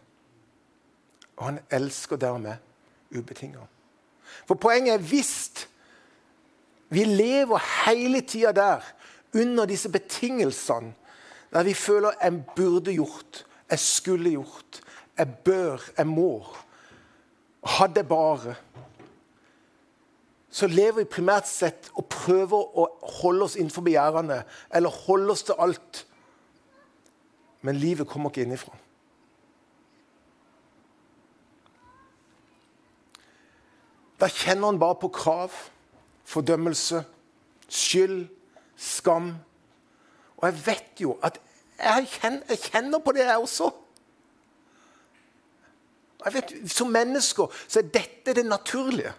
Og 1.37 1.45
han 1.45 1.59
elsker 1.71 2.15
dermed 2.21 2.55
ubetinga. 3.11 3.65
For 4.47 4.55
poenget 4.55 4.93
er 4.93 5.03
hvis 5.03 5.67
vi 6.89 7.03
lever 7.03 7.59
hele 7.85 8.21
tida 8.21 8.51
der, 8.51 8.81
under 9.35 9.65
disse 9.65 9.89
betingelsene, 9.89 10.93
der 11.53 11.63
vi 11.63 11.73
føler 11.73 12.11
jeg 12.21 12.43
burde 12.55 12.93
gjort, 12.93 13.45
jeg 13.69 13.79
skulle 13.79 14.29
gjort, 14.29 14.81
jeg 15.17 15.35
bør, 15.45 15.89
jeg 15.97 16.07
må 16.07 16.45
hadde 17.63 17.99
jeg 17.99 18.07
bare 18.07 18.55
Så 20.51 20.67
lever 20.67 20.97
vi 20.97 21.07
primært 21.07 21.47
sett 21.47 21.87
og 21.95 22.09
prøver 22.11 22.59
å 22.75 22.85
holde 23.21 23.45
oss 23.45 23.53
innenfor 23.55 23.85
begjærene, 23.85 24.41
eller 24.75 24.97
holde 25.05 25.31
oss 25.31 25.45
til 25.47 25.55
alt. 25.63 26.01
Men 27.61 27.75
livet 27.75 28.07
kommer 28.07 28.29
ikke 28.29 28.45
innifra. 28.45 28.73
Da 34.21 34.29
kjenner 34.29 34.69
han 34.69 34.79
bare 34.79 34.99
på 35.01 35.09
krav, 35.13 35.53
fordømmelse, 36.29 37.03
skyld, 37.69 38.27
skam. 38.77 39.33
Og 40.37 40.45
jeg 40.49 40.65
vet 40.65 41.01
jo 41.01 41.15
at 41.25 41.39
jeg 41.81 42.07
kjenner, 42.11 42.43
jeg 42.49 42.59
kjenner 42.67 43.01
på 43.01 43.13
det, 43.17 43.25
jeg 43.25 43.37
også. 43.37 43.71
Jeg 46.25 46.33
vet, 46.33 46.53
Som 46.71 46.93
mennesker 46.93 47.49
så 47.67 47.79
er 47.79 47.93
dette 47.93 48.35
det 48.37 48.45
naturlige. 48.45 49.13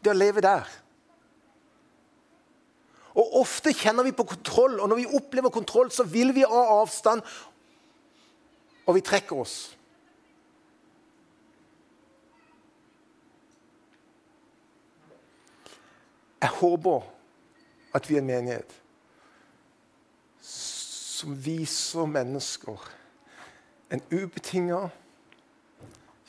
Det 0.00 0.12
å 0.12 0.16
leve 0.16 0.40
der. 0.40 0.64
Og 3.14 3.40
Ofte 3.42 3.74
kjenner 3.74 4.06
vi 4.06 4.14
på 4.16 4.24
kontroll, 4.24 4.78
og 4.80 4.88
når 4.88 5.02
vi 5.02 5.06
opplever 5.18 5.52
kontroll, 5.52 5.90
så 5.92 6.06
vil 6.08 6.32
vi 6.34 6.46
ha 6.46 6.62
avstand, 6.80 7.20
og 8.90 8.96
vi 8.96 9.04
trekker 9.06 9.38
oss. 9.38 9.56
Jeg 16.40 16.50
håper 16.58 17.04
at 17.94 18.08
vi 18.08 18.16
er 18.16 18.24
en 18.24 18.30
menighet 18.30 18.76
som 20.42 21.36
viser 21.44 22.08
mennesker 22.08 22.90
en 23.90 24.02
ubetinga 24.10 24.88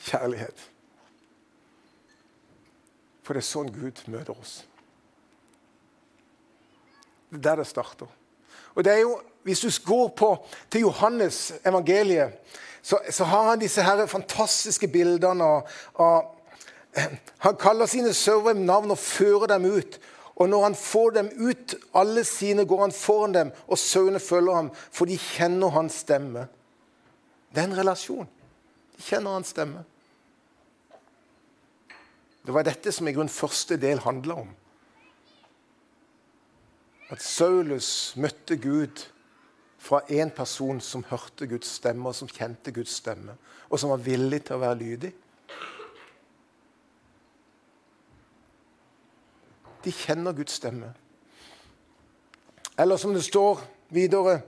kjærlighet. 0.03 0.67
For 3.21 3.37
det 3.37 3.43
er 3.43 3.47
sånn 3.47 3.73
Gud 3.73 4.01
møter 4.11 4.33
oss. 4.35 4.61
Det 7.31 7.39
er 7.39 7.45
der 7.45 7.61
det 7.61 7.69
starter. 7.69 8.09
Og 8.75 8.83
det 8.83 8.93
er 8.97 9.03
jo, 9.05 9.13
Hvis 9.43 9.59
du 9.59 9.69
går 9.85 10.07
på 10.07 10.35
til 10.69 10.81
Johannes 10.81 11.53
evangeliet, 11.65 12.33
så, 12.81 12.99
så 13.09 13.23
har 13.23 13.49
han 13.49 13.59
disse 13.61 13.83
her 13.83 14.05
fantastiske 14.05 14.87
bildene 14.87 15.43
av, 15.43 15.67
av 15.95 16.37
Han 17.39 17.55
kaller 17.55 17.87
sine 17.87 18.11
servere 18.13 18.57
navn 18.59 18.91
og 18.91 18.99
fører 18.99 19.47
dem 19.53 19.65
ut. 19.65 19.99
Og 20.35 20.49
når 20.49 20.63
han 20.63 20.75
får 20.75 21.13
dem 21.15 21.29
ut, 21.37 21.75
alle 21.95 22.23
sine, 22.27 22.65
går 22.65 22.81
han 22.81 22.91
foran 22.91 23.33
dem, 23.35 23.51
og 23.67 23.77
sauene 23.77 24.19
følger 24.19 24.55
ham, 24.55 24.71
for 24.91 25.05
de 25.05 25.17
kjenner 25.17 25.71
hans 25.71 26.01
stemme. 26.03 26.47
Det 27.53 27.61
er 27.61 27.69
en 27.69 27.77
relasjon. 27.77 28.27
De 28.97 29.05
kjenner 29.05 29.37
hans 29.37 29.53
stemme. 29.53 29.83
Det 32.41 32.53
var 32.55 32.65
dette 32.65 32.91
som 32.91 33.07
i 33.07 33.13
grunn 33.13 33.29
første 33.29 33.77
del 33.77 34.01
handla 34.01 34.41
om. 34.41 34.49
At 37.11 37.21
Saulus 37.21 38.13
møtte 38.17 38.57
Gud 38.57 39.05
fra 39.81 40.01
en 40.09 40.29
person 40.29 40.81
som 40.81 41.03
hørte 41.09 41.47
Guds 41.49 41.67
stemme, 41.79 42.09
og 42.09 42.15
som 42.15 42.29
kjente 42.29 42.71
Guds 42.71 42.93
stemme, 43.01 43.33
og 43.69 43.79
som 43.79 43.89
var 43.89 44.03
villig 44.05 44.43
til 44.45 44.59
å 44.59 44.61
være 44.61 44.77
lydig. 44.77 45.11
De 49.81 49.93
kjenner 49.95 50.37
Guds 50.37 50.59
stemme. 50.61 50.91
Eller 52.77 53.01
som 53.01 53.13
det 53.13 53.23
står 53.25 53.63
videre 53.89 54.41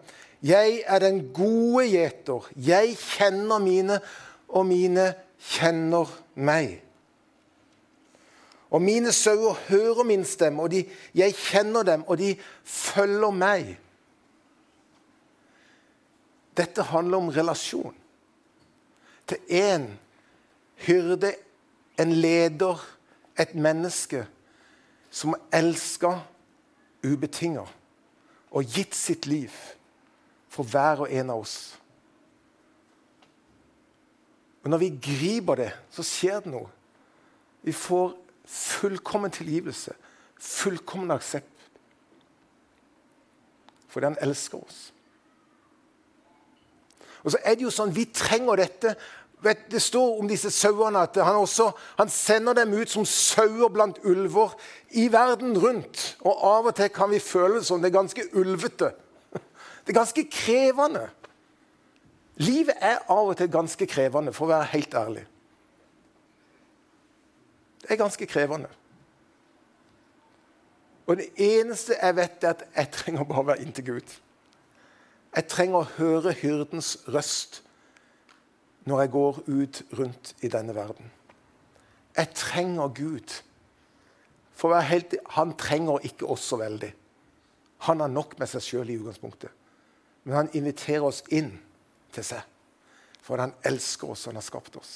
Jeg 0.44 0.82
er 0.86 1.00
den 1.00 1.22
gode 1.34 1.86
gjeter. 1.88 2.50
Jeg 2.56 2.98
kjenner 3.00 3.62
mine, 3.64 4.00
og 4.50 4.66
mine 4.68 5.14
kjenner 5.40 6.10
meg. 6.36 6.82
Og 8.70 8.82
mine 8.82 9.14
sauer 9.16 9.56
hører 9.70 10.04
min 10.04 10.26
stemme, 10.26 10.62
og 10.62 10.72
de, 10.74 10.84
jeg 11.16 11.34
kjenner 11.38 11.84
dem, 11.88 12.04
og 12.08 12.18
de 12.20 12.36
følger 12.64 13.32
meg. 13.32 13.78
Dette 16.58 16.84
handler 16.84 17.18
om 17.18 17.30
relasjon. 17.34 17.96
Til 19.28 19.38
en 19.50 19.88
hyrde, 20.86 21.34
en 22.00 22.12
leder, 22.12 22.82
et 23.40 23.56
menneske 23.56 24.28
som 25.10 25.34
elska 25.54 26.20
ubetinga 27.04 27.66
og 28.54 28.76
gitt 28.76 28.94
sitt 28.96 29.26
liv 29.26 29.54
for 30.54 30.70
hver 30.70 31.06
og 31.06 31.14
en 31.14 31.32
av 31.34 31.42
oss. 31.42 31.58
Og 34.64 34.70
Når 34.70 34.78
vi 34.78 34.90
griper 35.02 35.56
det, 35.56 35.72
så 35.92 36.06
skjer 36.06 36.40
det 36.40 36.54
noe. 36.54 36.70
Vi 37.64 37.72
får 37.72 38.14
fullkommen 38.46 39.32
tilgivelse, 39.32 39.94
fullkommen 40.40 41.12
aksept. 41.12 41.50
Fordi 43.88 44.06
han 44.06 44.22
elsker 44.22 44.62
oss. 44.64 44.93
Og 47.24 47.32
så 47.32 47.40
er 47.44 47.56
det 47.56 47.66
jo 47.66 47.72
sånn, 47.74 47.94
Vi 47.96 48.06
trenger 48.12 48.60
dette. 48.60 48.96
Det 49.44 49.82
står 49.82 50.20
om 50.22 50.28
disse 50.28 50.52
sauene 50.56 51.02
at 51.04 51.18
han, 51.20 51.36
også, 51.36 51.72
han 51.98 52.10
sender 52.10 52.56
dem 52.56 52.72
ut 52.74 52.90
som 52.90 53.04
sauer 53.08 53.72
blant 53.72 54.00
ulver 54.08 54.54
i 54.96 55.10
verden 55.12 55.58
rundt. 55.60 56.14
Og 56.24 56.46
av 56.48 56.70
og 56.72 56.76
til 56.78 56.92
kan 56.96 57.12
vi 57.12 57.20
føle 57.20 57.60
det 57.60 57.68
som 57.68 57.82
det 57.84 57.92
er 57.92 57.98
ganske 57.98 58.28
ulvete. 58.40 58.94
Det 59.84 59.92
er 59.92 60.00
ganske 60.00 60.24
krevende. 60.32 61.10
Livet 62.40 62.80
er 62.80 63.04
av 63.12 63.34
og 63.34 63.38
til 63.38 63.52
ganske 63.52 63.86
krevende, 63.86 64.32
for 64.34 64.48
å 64.48 64.54
være 64.56 64.72
helt 64.72 64.96
ærlig. 64.96 65.26
Det 67.84 67.92
er 67.92 68.00
ganske 68.00 68.26
krevende. 68.26 68.72
Og 71.06 71.20
det 71.20 71.28
eneste 71.36 71.98
jeg 72.00 72.16
vet, 72.16 72.44
er 72.44 72.56
at 72.56 72.64
jeg 72.76 72.92
trenger 72.96 73.28
bare 73.28 73.44
å 73.44 73.50
være 73.52 73.66
inntil 73.66 73.90
Gud. 73.92 74.14
Jeg 75.34 75.48
trenger 75.50 75.82
å 75.82 75.92
høre 75.98 76.34
hyrdens 76.38 76.96
røst 77.10 77.62
når 78.86 79.02
jeg 79.02 79.12
går 79.16 79.40
ut 79.48 79.82
rundt 79.98 80.34
i 80.44 80.52
denne 80.52 80.76
verden. 80.76 81.10
Jeg 82.18 82.30
trenger 82.38 82.94
Gud. 82.94 83.42
For 84.54 84.80
helt, 84.80 85.16
Han 85.30 85.56
trenger 85.58 86.06
ikke 86.06 86.30
oss 86.30 86.46
så 86.46 86.58
veldig. 86.58 86.94
Han 87.88 88.00
har 88.00 88.08
nok 88.08 88.38
med 88.40 88.48
seg 88.48 88.62
sjøl 88.62 88.90
i 88.90 88.98
utgangspunktet. 89.00 89.50
Men 90.24 90.36
han 90.36 90.52
inviterer 90.54 91.04
oss 91.04 91.24
inn 91.36 91.52
til 92.14 92.24
seg. 92.24 92.44
For 93.24 93.40
han 93.40 93.56
elsker 93.66 94.12
oss, 94.14 94.24
og 94.24 94.32
han 94.32 94.40
har 94.40 94.46
skapt 94.46 94.78
oss. 94.80 94.94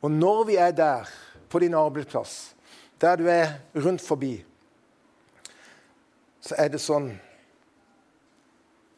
Og 0.00 0.10
når 0.12 0.44
vi 0.44 0.56
er 0.60 0.72
der, 0.76 1.08
på 1.48 1.58
din 1.58 1.74
arbeidsplass, 1.74 2.54
der 3.00 3.16
du 3.16 3.26
er 3.28 3.58
rundt 3.74 4.02
forbi, 4.02 4.44
så 6.40 6.54
er 6.58 6.70
det 6.72 6.80
sånn 6.80 7.10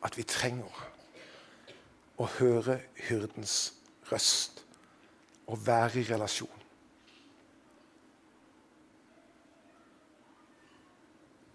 at 0.05 0.17
vi 0.19 0.27
trenger 0.29 0.85
å 2.19 2.27
høre 2.39 2.79
hyrdens 3.09 3.75
røst 4.11 4.63
og 5.49 5.61
være 5.67 6.03
i 6.03 6.07
relasjon. 6.09 6.59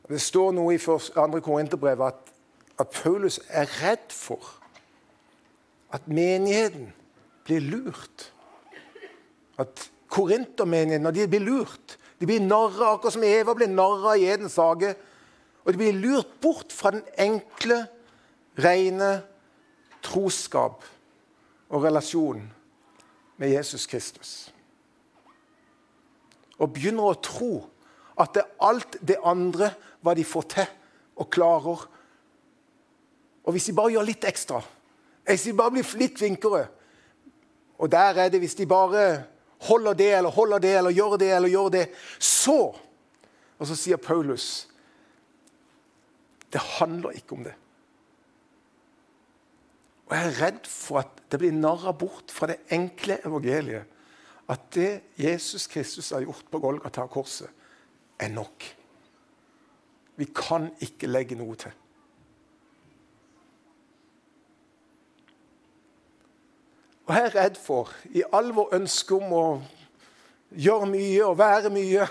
Det 0.10 0.20
står 0.22 0.52
noe 0.54 0.76
i 0.76 0.82
2. 0.82 0.98
Korinterbrev 1.42 2.02
at, 2.06 2.20
at 2.80 2.92
Paulus 2.92 3.40
er 3.48 3.70
redd 3.80 4.12
for 4.12 4.60
at 5.94 6.08
menigheten 6.10 6.92
blir 7.48 7.64
lurt. 7.64 8.34
At 9.58 9.90
korintermenigheten, 10.12 11.04
når 11.04 11.12
de 11.12 11.28
blir 11.28 11.46
lurt 11.46 12.00
De 12.22 12.28
blir 12.30 12.40
narra, 12.40 12.94
akkurat 12.94 13.14
som 13.18 13.24
Eva 13.28 13.52
ble 13.58 13.66
narra 13.68 14.14
i 14.16 14.30
Edens 14.32 14.54
hage. 14.56 14.94
Og 15.66 15.74
de 15.74 15.80
blir 15.82 15.98
lurt 15.98 16.30
bort 16.40 16.72
fra 16.72 16.94
den 16.94 17.02
enkle, 17.20 17.82
rene 18.60 19.12
troskap 20.04 20.84
og 21.74 21.84
relasjon 21.84 22.44
med 23.42 23.54
Jesus 23.56 23.88
Kristus. 23.90 24.34
Og 26.62 26.74
begynner 26.74 27.10
å 27.10 27.22
tro 27.24 27.54
at 28.20 28.36
det 28.36 28.44
er 28.44 28.68
alt 28.68 28.98
det 29.02 29.18
andre 29.26 29.72
hva 30.04 30.14
de 30.14 30.26
får 30.28 30.48
til 30.54 30.70
og 31.18 31.30
klarer. 31.34 31.86
Og 33.44 33.56
hvis 33.56 33.70
de 33.70 33.76
bare 33.78 33.96
gjør 33.96 34.08
litt 34.08 34.28
ekstra, 34.30 34.62
hvis 35.26 35.48
de 35.48 35.56
bare 35.58 35.74
blir 35.74 36.00
litt 36.02 36.18
flinkere 36.20 36.66
Og 37.80 37.90
der 37.92 38.18
er 38.20 38.30
det 38.30 38.42
hvis 38.44 38.56
de 38.56 38.66
bare 38.68 39.24
holder 39.68 39.94
det 39.94 40.10
eller 40.18 40.30
holder 40.36 40.60
det 40.60 40.74
eller 40.78 40.92
gjør 40.92 41.16
det 41.18 41.30
eller 41.32 41.50
gjør 41.50 41.70
det, 41.70 41.86
så 42.20 42.76
Og 43.58 43.68
så 43.68 43.76
sier 43.76 43.98
Paulus 43.98 44.68
det 46.54 46.62
handler 46.62 47.16
ikke 47.18 47.34
om 47.34 47.44
det. 47.48 47.56
Og 50.14 50.20
jeg 50.20 50.30
er 50.30 50.36
redd 50.44 50.68
for 50.70 51.00
at 51.00 51.22
det 51.34 51.40
blir 51.42 51.56
narra 51.58 51.90
bort 51.98 52.30
fra 52.30 52.46
det 52.52 52.60
enkle 52.76 53.16
evangeliet. 53.26 53.88
At 54.46 54.68
det 54.76 54.90
Jesus 55.18 55.66
Kristus 55.68 56.12
har 56.14 56.22
gjort 56.22 56.52
på 56.52 56.60
Golgata 56.62 57.08
korset, 57.10 57.50
er 58.22 58.30
nok. 58.30 58.68
Vi 60.16 60.28
kan 60.30 60.68
ikke 60.86 61.10
legge 61.10 61.34
noe 61.40 61.56
til. 61.58 61.74
Og 67.08 67.16
jeg 67.16 67.26
er 67.32 67.36
redd 67.40 67.58
for, 67.58 67.90
i 68.14 68.22
all 68.30 68.54
vår 68.54 68.78
ønske 68.78 69.18
om 69.18 69.34
å 69.34 69.48
gjøre 70.54 70.92
mye 70.92 71.24
og 71.26 71.40
være 71.42 71.74
mye, 71.74 72.06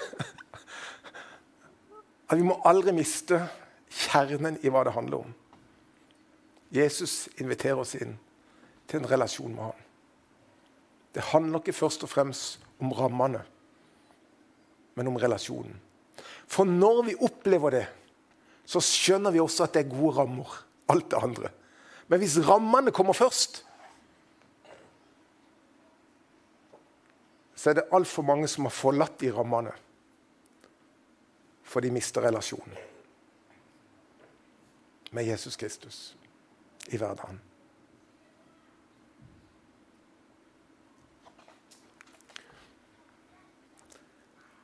at 2.28 2.34
vi 2.34 2.50
må 2.50 2.58
aldri 2.66 2.96
miste 2.98 3.38
kjernen 3.86 4.58
i 4.58 4.74
hva 4.74 4.82
det 4.90 4.96
handler 4.98 5.22
om. 5.22 5.38
Jesus 6.72 7.28
inviterer 7.36 7.82
oss 7.82 7.94
inn 7.98 8.14
til 8.88 9.02
en 9.02 9.08
relasjon 9.10 9.52
med 9.52 9.66
ham. 9.66 9.80
Det 11.12 11.24
handler 11.28 11.60
ikke 11.60 11.76
først 11.76 12.06
og 12.06 12.10
fremst 12.10 12.62
om 12.80 12.94
rammene, 12.96 13.42
men 14.96 15.10
om 15.10 15.18
relasjonen. 15.20 15.74
For 16.48 16.68
når 16.68 17.02
vi 17.10 17.18
opplever 17.20 17.76
det, 17.76 17.84
så 18.64 18.80
skjønner 18.80 19.34
vi 19.34 19.42
også 19.42 19.66
at 19.66 19.76
det 19.76 19.82
er 19.84 19.92
gode 19.92 20.16
rammer. 20.16 20.48
Alt 20.92 21.10
det 21.12 21.20
andre. 21.20 21.50
Men 22.08 22.20
hvis 22.20 22.38
rammene 22.44 22.92
kommer 22.92 23.16
først, 23.16 23.62
så 27.54 27.70
er 27.70 27.78
det 27.78 27.90
altfor 27.94 28.24
mange 28.26 28.48
som 28.50 28.66
har 28.66 28.74
forlatt 28.74 29.20
de 29.20 29.30
rammene. 29.32 29.72
For 31.62 31.84
de 31.84 31.92
mister 31.92 32.24
relasjonen 32.24 32.74
med 35.12 35.28
Jesus 35.28 35.56
Kristus 35.60 36.00
i 36.90 36.98
hverdagen. 36.98 37.40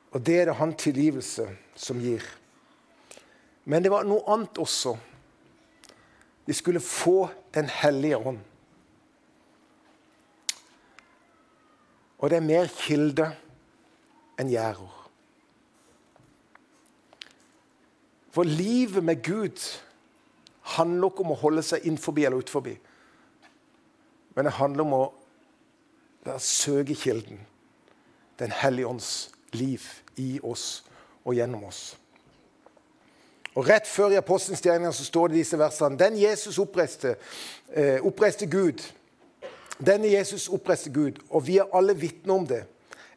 Og 0.09 0.25
det 0.25 0.39
er 0.39 0.49
det 0.49 0.57
han 0.57 0.73
tilgivelse 0.73 1.45
som 1.77 1.99
gir. 2.01 2.23
Men 3.69 3.85
det 3.85 3.91
var 3.93 4.07
noe 4.09 4.25
annet 4.33 4.57
også. 4.57 4.95
De 6.47 6.53
skulle 6.53 6.81
få 6.81 7.29
Den 7.53 7.65
hellige 7.65 8.17
ånd. 8.17 8.37
Og 12.19 12.29
det 12.29 12.37
er 12.37 12.45
mer 12.45 12.67
kilde 12.69 13.25
enn 14.37 14.51
gjerder. 14.53 14.91
For 18.29 18.45
livet 18.45 19.01
med 19.03 19.23
Gud 19.25 19.57
handler 20.75 21.09
ikke 21.09 21.25
om 21.25 21.33
å 21.33 21.39
holde 21.41 21.63
seg 21.65 21.85
innenfor 21.85 22.19
eller 22.19 22.43
utenfor. 22.43 22.69
Men 24.35 24.45
det 24.45 24.57
handler 24.59 24.85
om 24.85 24.93
å 24.93 25.05
søke 26.39 26.95
kilden. 26.95 27.39
Den 28.39 28.51
hellige 28.51 28.87
ånds 28.87 29.31
liv 29.51 29.83
i 30.15 30.39
oss 30.43 30.83
og 31.25 31.35
gjennom 31.35 31.63
oss. 31.67 31.97
Og 33.57 33.67
Rett 33.67 33.87
før 33.87 34.13
i 34.13 34.19
Apostelens 34.19 34.61
gjerninger 34.63 34.93
står 34.93 35.31
det 35.31 35.41
disse 35.41 35.57
versene. 35.59 35.97
Den 35.97 36.17
Jesus 36.19 36.59
oppreiste, 36.61 37.15
eh, 37.73 37.99
oppreiste 38.05 38.45
Gud. 38.45 38.83
Denne 39.79 40.11
Jesus 40.11 40.49
oppreiste 40.49 40.89
Gud, 40.89 41.19
og 41.29 41.47
vi 41.47 41.57
er 41.57 41.69
alle 41.73 41.93
vitner 41.95 42.33
om 42.33 42.45
det. 42.47 42.65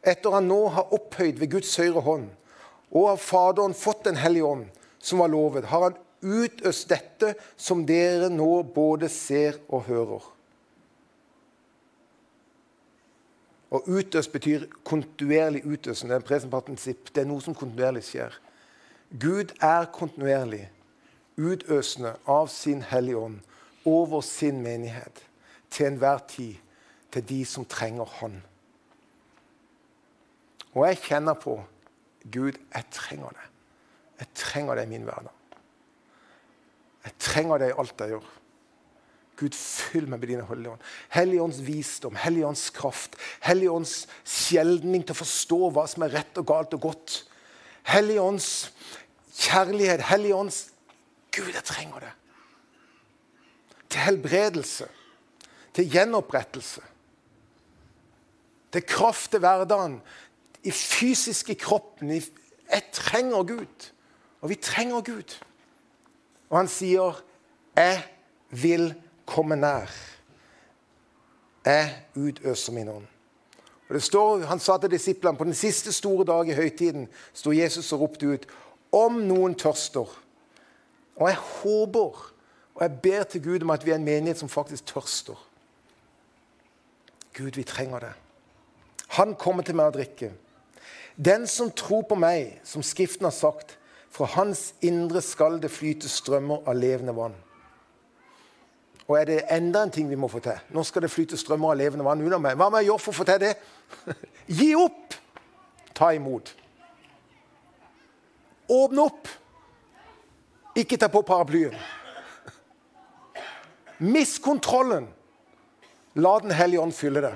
Etter 0.03 0.31
han 0.31 0.47
nå 0.47 0.67
har 0.67 0.93
opphøyd 0.93 1.39
ved 1.39 1.51
Guds 1.51 1.75
høyre 1.75 2.01
hånd, 2.01 2.29
og 2.91 3.09
av 3.09 3.17
Faderen 3.17 3.73
fått 3.73 4.03
Den 4.03 4.15
hellige 4.15 4.43
ånd, 4.43 4.65
som 4.99 5.19
var 5.19 5.27
lovet, 5.27 5.65
har 5.65 5.81
han 5.81 5.95
utøs 6.23 6.85
dette 6.89 7.33
som 7.59 7.83
dere 7.85 8.29
nå 8.31 8.63
både 8.75 9.09
ser 9.11 9.59
og 9.67 9.83
hører. 9.89 10.29
Og 13.73 13.87
utøst 13.89 14.31
betyr 14.31 14.67
kontinuerlig 14.85 15.63
utøsende. 15.65 16.15
Det 16.15 16.31
er 16.31 16.93
Det 17.13 17.21
er 17.21 17.25
noe 17.25 17.41
som 17.41 17.55
kontinuerlig 17.55 18.03
skjer. 18.03 18.33
Gud 19.19 19.53
er 19.61 19.85
kontinuerlig 19.85 20.69
utøsende 21.37 22.15
av 22.27 22.47
sin 22.47 22.81
Hellige 22.81 23.17
Ånd 23.17 23.39
over 23.85 24.21
sin 24.21 24.61
menighet 24.61 25.23
til 25.69 25.85
enhver 25.85 26.19
tid 26.27 26.55
til 27.11 27.29
de 27.29 27.45
som 27.45 27.65
trenger 27.65 28.05
Han. 28.05 28.43
Og 30.73 30.87
jeg 30.87 30.97
kjenner 30.97 31.33
på 31.33 31.63
Gud, 32.31 32.57
jeg 32.75 32.83
trenger 32.91 33.29
det. 33.29 33.47
Jeg 34.19 34.27
trenger 34.35 34.75
det 34.75 34.83
i 34.83 34.89
min 34.89 35.03
hverdag. 35.03 35.42
Jeg 37.03 37.19
trenger 37.19 37.59
det 37.61 37.69
i 37.71 37.77
alt 37.81 38.01
jeg 38.03 38.15
gjør. 38.15 38.31
Gud, 39.39 39.55
fyll 39.57 40.05
meg 40.07 40.21
med 40.21 40.29
dine 40.29 40.45
Hellige 40.45 40.71
Ånd. 40.75 40.89
Helligånds 41.11 41.59
visdom, 41.65 42.15
Helligånds 42.21 42.67
kraft, 42.75 43.17
Helligånds 43.43 44.03
skjelning 44.29 45.03
til 45.03 45.15
å 45.15 45.21
forstå 45.23 45.59
hva 45.73 45.87
som 45.89 46.05
er 46.05 46.13
rett 46.19 46.37
og 46.39 46.47
galt 46.51 46.75
og 46.77 46.85
godt. 46.85 47.15
Helligånds 47.89 48.49
kjærlighet, 49.33 50.05
Helligånds 50.11 50.67
Gud, 51.33 51.49
jeg 51.49 51.65
trenger 51.65 52.05
det. 52.05 52.11
Til 53.89 54.05
helbredelse, 54.05 54.85
til 55.73 55.89
gjenopprettelse, 55.89 56.83
til 58.73 58.85
kraft 58.89 59.31
til 59.33 59.41
hverdagen, 59.41 59.97
i 60.63 60.71
fysisk 60.71 61.49
i 61.49 61.57
kroppen. 61.59 62.13
Jeg 62.13 62.83
trenger 62.93 63.43
Gud. 63.43 63.89
Og 64.41 64.49
vi 64.49 64.55
trenger 64.55 65.01
Gud. 65.01 65.35
Og 66.53 66.59
han 66.59 66.67
sier, 66.67 67.23
'Jeg 67.75 68.03
vil 68.49 68.93
komme 69.25 69.55
nær'. 69.55 70.19
Jeg 71.65 72.03
utøser 72.15 72.73
min 72.73 72.89
ånd. 72.89 73.07
Og 73.89 73.95
det 73.95 74.03
står, 74.03 74.39
Han 74.39 74.59
sa 74.59 74.77
til 74.77 74.91
disiplene 74.91 75.37
på 75.37 75.43
den 75.43 75.53
siste 75.53 75.93
store 75.93 76.25
dag 76.25 76.47
i 76.47 76.53
høytiden 76.53 77.07
sto 77.33 77.51
Jesus 77.51 77.91
og 77.93 77.99
ropte 77.99 78.27
ut 78.27 78.45
om 78.91 79.13
noen 79.13 79.55
tørster. 79.55 80.21
Og 81.15 81.29
jeg 81.29 81.35
håper 81.35 82.33
og 82.75 82.81
jeg 82.81 82.99
ber 83.03 83.23
til 83.23 83.43
Gud 83.43 83.61
om 83.61 83.69
at 83.69 83.85
vi 83.85 83.91
er 83.91 83.95
en 83.95 84.03
menighet 84.03 84.37
som 84.37 84.49
faktisk 84.49 84.85
tørster. 84.85 85.49
Gud, 87.33 87.51
vi 87.51 87.63
trenger 87.63 87.99
det. 87.99 88.13
Han 89.07 89.35
kommer 89.35 89.63
til 89.63 89.75
meg 89.75 89.87
å 89.87 89.97
drikke. 89.97 90.31
Den 91.25 91.47
som 91.47 91.71
tror 91.71 92.01
på 92.01 92.15
meg, 92.15 92.59
som 92.63 92.83
Skriften 92.83 93.25
har 93.25 93.31
sagt, 93.31 93.79
fra 94.13 94.27
hans 94.35 94.73
indre 94.85 95.21
skal 95.25 95.57
det 95.61 95.71
flyte 95.73 96.09
strømmer 96.09 96.67
av 96.69 96.77
levende 96.77 97.15
vann. 97.17 97.35
Og 99.07 99.17
er 99.19 99.25
det 99.27 99.39
enda 99.51 99.81
en 99.83 99.91
ting 99.91 100.07
vi 100.09 100.19
må 100.19 100.29
få 100.31 100.39
til? 100.43 100.59
Nå 100.71 100.83
skal 100.87 101.03
det 101.03 101.11
flyte 101.11 101.37
strømmer 101.39 101.73
av 101.73 101.79
levende 101.81 102.05
vann 102.05 102.21
under 102.23 102.41
meg. 102.41 102.55
Hva 102.59 102.69
må 102.69 102.79
jeg 102.79 102.91
gjøre 102.91 103.03
for 103.03 103.15
å 103.15 103.17
få 103.19 103.25
til 103.27 103.41
det? 103.41 103.53
Gi 104.59 104.69
opp! 104.79 105.17
Ta 105.93 106.13
imot. 106.15 106.53
Åpne 108.71 109.07
opp! 109.09 109.27
Ikke 110.79 110.97
ta 110.97 111.09
på 111.11 111.21
paraplyen. 111.25 111.75
Miss 113.97 114.37
kontrollen. 114.41 115.09
La 116.13 116.37
Den 116.39 116.53
hellige 116.53 116.81
ånd 116.81 116.93
fylle 116.93 117.21
det. 117.25 117.33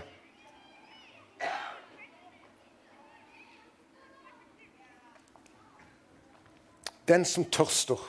Den 7.07 7.25
som 7.25 7.45
tørster. 7.45 7.99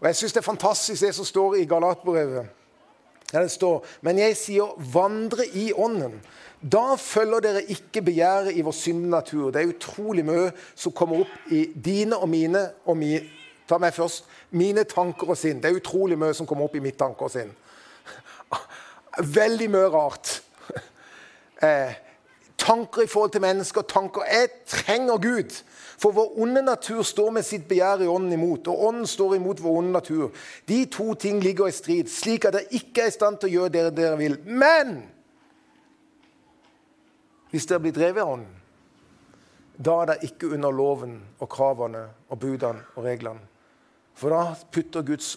Og 0.00 0.06
Jeg 0.06 0.16
syns 0.16 0.32
det 0.32 0.40
er 0.40 0.48
fantastisk 0.48 1.02
det 1.02 1.14
som 1.14 1.24
står 1.24 1.54
i 1.54 1.64
Galatbrevet. 1.64 2.46
Der 3.32 3.40
det 3.40 3.50
står 3.50 3.86
Men 4.00 4.18
jeg 4.18 4.36
sier, 4.36 4.74
vandre 4.92 5.46
i 5.54 5.72
ånden. 5.72 6.20
Da 6.72 6.94
følger 6.94 7.40
dere 7.40 7.62
ikke 7.62 8.02
begjæret 8.02 8.56
i 8.56 8.60
vår 8.60 8.72
syndenatur. 8.72 9.50
Det 9.50 9.62
er 9.62 9.72
utrolig 9.72 10.24
mye 10.24 10.50
som 10.74 10.92
kommer 10.92 11.20
opp 11.20 11.52
i 11.52 11.64
dine 11.84 12.16
og 12.16 12.28
mine 12.28 12.70
og 12.84 12.96
mi, 12.96 13.18
Ta 13.70 13.78
meg 13.78 13.94
først. 13.94 14.24
Mine 14.50 14.82
tanker 14.84 15.28
og 15.30 15.38
sinn. 15.38 15.60
Det 15.62 15.70
er 15.70 15.76
utrolig 15.78 16.18
mye 16.18 16.34
som 16.34 16.46
kommer 16.46 16.66
opp 16.66 16.74
i 16.74 16.82
mitt 16.82 16.98
tanker 16.98 17.28
og 17.28 17.30
sinn. 17.30 17.52
Veldig 19.38 19.70
mye 19.70 19.90
rart. 19.94 20.40
Eh, 21.60 21.92
tanker 22.60 23.02
i 23.02 23.10
forhold 23.10 23.32
til 23.32 23.40
mennesker. 23.40 23.82
tanker. 23.82 24.22
Jeg 24.30 24.48
trenger 24.66 25.18
Gud. 25.18 25.62
For 26.00 26.10
vår 26.16 26.38
onde 26.40 26.62
natur 26.62 27.02
står 27.02 27.30
med 27.30 27.44
sitt 27.44 27.66
begjær 27.68 28.00
i 28.04 28.08
ånden 28.08 28.32
imot, 28.32 28.68
og 28.68 28.84
ånden 28.88 29.06
står 29.06 29.34
imot 29.36 29.62
vår 29.62 29.78
onde 29.78 29.92
natur. 29.92 30.30
De 30.68 30.84
to 30.86 31.14
ting 31.14 31.42
ligger 31.42 31.68
i 31.68 31.74
strid, 31.76 32.08
slik 32.08 32.44
at 32.44 32.56
dere 32.56 32.72
ikke 32.72 33.02
er 33.02 33.12
i 33.12 33.16
stand 33.16 33.40
til 33.40 33.50
å 33.50 33.52
gjøre 33.52 33.74
det 33.74 33.82
dere 33.98 34.16
vil. 34.16 34.38
Men 34.46 35.02
hvis 37.50 37.68
dere 37.68 37.84
blir 37.84 37.92
drevet 37.92 38.24
av 38.24 38.32
ånden, 38.38 38.56
da 39.76 40.00
er 40.00 40.12
dere 40.12 40.30
ikke 40.30 40.54
under 40.54 40.72
loven 40.72 41.20
og 41.40 41.48
kravene 41.52 42.06
og 42.28 42.40
budene 42.40 42.84
og 42.96 43.04
reglene. 43.04 43.44
For 44.14 44.32
da 44.32 44.54
putter 44.72 45.04
Guds 45.04 45.34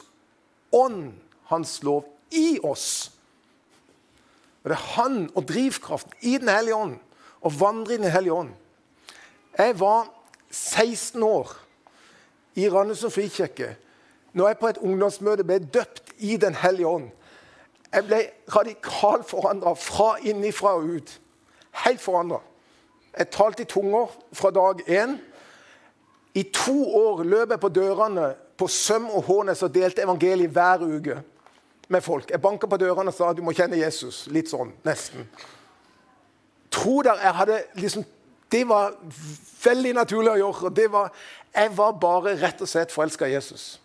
ånd, 0.75 1.13
hans 1.51 1.77
lov, 1.83 2.07
i 2.33 2.57
oss. 2.65 3.11
Og 4.63 4.71
det 4.71 4.77
er 4.77 4.87
han 4.95 5.17
og 5.35 5.43
drivkraften 5.47 6.15
i 6.21 6.37
Den 6.41 6.49
hellige 6.49 6.75
ånd, 6.75 6.95
å 7.43 7.51
vandre 7.51 7.95
i 7.95 8.01
Den 8.01 8.11
hellige 8.11 8.33
ånd. 8.33 8.53
Jeg 9.57 9.79
var 9.79 10.07
16 10.49 11.23
år 11.23 11.51
i 12.55 12.69
Randesund 12.69 13.11
frikirke, 13.11 13.75
når 14.33 14.47
jeg 14.47 14.57
på 14.57 14.67
et 14.67 14.81
ungdomsmøte 14.81 15.45
ble 15.45 15.59
døpt 15.59 16.15
i 16.17 16.37
Den 16.37 16.55
hellige 16.57 16.87
ånd 16.87 17.11
Jeg 17.93 18.07
ble 18.07 18.19
radikalt 18.55 19.27
forandra 19.29 19.75
fra 19.77 20.15
innifra 20.25 20.71
og 20.79 20.87
ut. 20.97 21.11
Helt 21.85 22.01
forandra. 22.01 22.39
Jeg 23.17 23.29
talte 23.29 23.61
i 23.61 23.69
tunger 23.69 24.09
fra 24.33 24.49
dag 24.49 24.81
én. 24.89 25.19
I 26.33 26.43
to 26.49 26.73
år 26.89 27.21
løp 27.23 27.53
jeg 27.53 27.61
på 27.61 27.69
dørene 27.69 28.31
på 28.57 28.67
Søm 28.67 29.05
og 29.11 29.27
Hånes 29.27 29.61
og 29.61 29.75
delte 29.75 30.01
evangeliet 30.01 30.49
hver 30.49 30.81
uke 30.81 31.19
med 31.87 32.01
folk. 32.01 32.31
Jeg 32.31 32.41
banka 32.41 32.67
på 32.67 32.77
dørene 32.81 33.13
og 33.13 33.17
sa 33.17 33.29
du 33.33 33.43
må 33.45 33.53
kjenne 33.53 33.77
Jesus. 33.77 34.25
Litt 34.33 34.49
sånn, 34.49 34.73
nesten. 34.87 35.27
Tro 36.73 37.01
der 37.05 37.21
jeg 37.21 37.37
hadde 37.37 37.61
liksom 37.77 38.05
det 38.53 38.67
var 38.69 38.91
veldig 39.63 39.95
naturlig 39.97 40.33
å 40.35 40.37
gjøre. 40.37 40.69
og 40.69 40.81
var, 40.91 41.13
Jeg 41.55 41.77
var 41.77 41.91
bare 41.91 42.35
rett 42.37 42.61
og 42.61 42.69
slett 42.69 42.91
forelska 42.91 43.25
i 43.25 43.33
Jesus. 43.33 43.79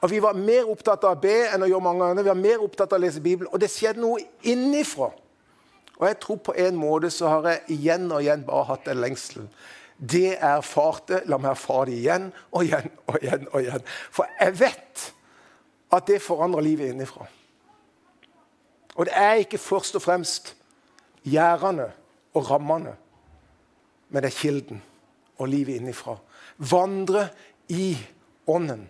Og 0.00 0.10
Vi 0.10 0.20
var 0.22 0.36
mer 0.36 0.68
opptatt 0.68 1.04
av 1.04 1.16
å 1.16 1.20
be 1.20 1.48
enn 1.48 1.64
å 1.64 1.68
gjøre 1.68 1.82
mange 1.82 2.04
ganger. 2.04 2.22
Vi 2.22 2.28
var 2.28 2.42
mer 2.42 2.62
opptatt 2.62 2.92
av 2.92 3.00
å 3.00 3.02
lese 3.02 3.20
Bibelen. 3.20 3.50
Og 3.52 3.60
det 3.60 3.70
skjedde 3.72 4.00
noe 4.00 4.20
innifra. 4.42 5.10
Og 5.98 6.06
jeg 6.06 6.18
tror 6.20 6.36
på 6.36 6.54
en 6.54 6.76
måte 6.76 7.10
så 7.10 7.28
har 7.28 7.48
jeg 7.48 7.78
igjen 7.78 8.12
og 8.12 8.20
igjen 8.22 8.44
bare 8.46 8.68
hatt 8.68 8.88
en 8.88 9.00
lengsel. 9.00 9.48
Det 9.98 10.28
jeg 10.28 10.38
erfarte, 10.38 11.22
la 11.26 11.40
meg 11.40 11.56
erfare 11.56 11.88
det 11.88 11.96
igjen 11.96 12.28
og 12.52 12.68
igjen 12.68 12.92
og 13.06 13.18
igjen. 13.22 13.48
og 13.48 13.64
igjen. 13.64 13.88
For 14.12 14.28
jeg 14.38 14.60
vet 14.60 15.08
at 15.90 16.06
det 16.06 16.20
forandrer 16.22 16.62
livet 16.62 16.92
innifra. 16.92 17.26
Og 18.94 19.08
det 19.08 19.16
er 19.16 19.40
ikke 19.42 19.58
først 19.58 19.96
og 19.96 20.04
fremst 20.04 20.54
gjerdene 21.28 21.90
og 22.34 22.50
rammene. 22.50 22.94
Men 24.08 24.24
det 24.24 24.30
er 24.32 24.38
kilden 24.40 24.82
og 25.38 25.50
livet 25.50 25.78
innifra. 25.78 26.16
Vandre 26.58 27.28
i 27.68 27.96
ånden. 28.48 28.88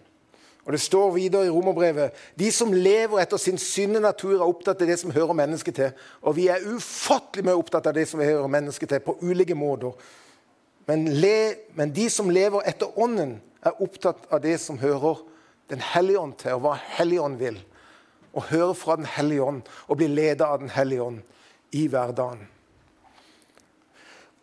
Og 0.68 0.72
Det 0.72 0.80
står 0.80 1.10
videre 1.14 1.46
i 1.46 1.50
romerbrevet 1.50 2.12
de 2.38 2.50
som 2.52 2.72
lever 2.72 3.22
etter 3.22 3.40
sin 3.40 3.56
synde 3.58 4.02
natur, 4.04 4.34
er 4.36 4.44
opptatt 4.44 4.82
av 4.82 4.90
det 4.90 4.98
som 5.00 5.10
hører 5.10 5.32
mennesket 5.32 5.74
til. 5.74 5.94
Og 6.20 6.36
vi 6.36 6.48
er 6.52 6.66
ufattelig 6.68 7.46
mye 7.46 7.56
opptatt 7.56 7.88
av 7.88 7.96
det 7.96 8.04
som 8.10 8.20
hører 8.20 8.50
mennesket 8.52 8.92
til, 8.92 9.00
på 9.00 9.16
ulike 9.22 9.56
måter. 9.56 9.96
Men, 10.86 11.06
le, 11.20 11.54
men 11.72 11.92
de 11.96 12.10
som 12.12 12.28
lever 12.30 12.68
etter 12.68 13.00
ånden, 13.00 13.38
er 13.64 13.80
opptatt 13.82 14.28
av 14.30 14.44
det 14.44 14.58
som 14.60 14.78
hører 14.78 15.24
Den 15.68 15.80
hellige 15.84 16.18
ånd 16.18 16.36
til, 16.40 16.54
og 16.56 16.62
hva 16.64 16.78
Hellige 16.96 17.20
ånd 17.20 17.36
vil. 17.40 17.58
Å 18.32 18.40
høre 18.40 18.74
fra 18.74 18.96
Den 18.96 19.08
hellige 19.08 19.44
ånd 19.44 19.66
og 19.88 19.98
bli 20.00 20.06
ledet 20.08 20.46
av 20.46 20.60
Den 20.60 20.70
hellige 20.72 21.02
ånd 21.02 21.24
i 21.72 21.86
hverdagen. 21.90 22.46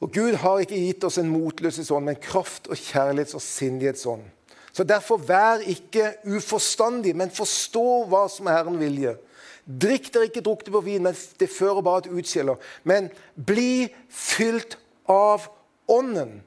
Og 0.03 0.11
Gud 0.13 0.35
har 0.41 0.61
ikke 0.61 0.77
gitt 0.77 1.05
oss 1.07 1.17
en 1.17 1.31
motløshetsånd, 1.31 2.05
men 2.05 2.19
kraft 2.21 2.67
og 2.67 2.77
kjærlighets- 2.77 3.37
og 3.37 3.41
sindighetsånd. 3.41 4.25
Så 4.75 4.83
derfor 4.83 5.17
vær 5.17 5.63
ikke 5.63 6.17
uforstandig, 6.27 7.15
men 7.15 7.31
forstå 7.31 8.03
hva 8.11 8.25
som 8.29 8.49
er 8.51 8.57
Herren 8.59 8.79
vilje. 8.79 9.15
Drikk 9.65 10.11
dere 10.13 10.27
ikke 10.27 10.43
drukne 10.45 10.73
på 10.73 10.81
vin, 10.83 11.05
men 11.07 11.15
det 11.39 11.47
fører 11.49 11.81
bare 11.85 12.05
til 12.05 12.19
utskjeller. 12.19 12.59
Men 12.83 13.07
bli 13.33 13.87
fylt 14.11 14.77
av 15.09 15.47
Ånden. 15.87 16.41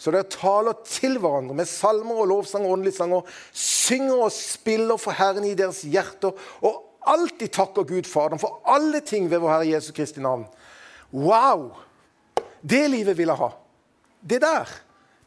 Så 0.00 0.12
dere 0.12 0.28
taler 0.32 0.78
til 0.88 1.18
hverandre 1.20 1.56
med 1.56 1.68
salmer 1.68 2.22
og 2.22 2.30
lovsanger 2.30 2.70
og 2.70 2.78
åndelige 2.78 2.96
sanger. 2.96 3.26
Synger 3.52 4.22
og 4.28 4.32
spiller 4.32 5.00
for 5.00 5.16
Herren 5.16 5.44
i 5.48 5.56
deres 5.56 5.82
hjerter. 5.84 6.32
Og 6.64 6.78
alltid 7.10 7.52
takker 7.52 7.88
Gud 7.88 8.08
Faderen 8.08 8.40
for 8.42 8.60
alle 8.68 9.02
ting 9.06 9.28
ved 9.30 9.42
vår 9.42 9.54
Herre 9.54 9.70
Jesus 9.72 9.94
Kristi 9.96 10.22
navn. 10.22 10.46
Wow! 11.12 11.70
Det 12.62 12.84
livet 12.90 13.18
vil 13.18 13.32
jeg 13.32 13.40
ha. 13.40 13.50
Det 14.20 14.40
der 14.42 14.72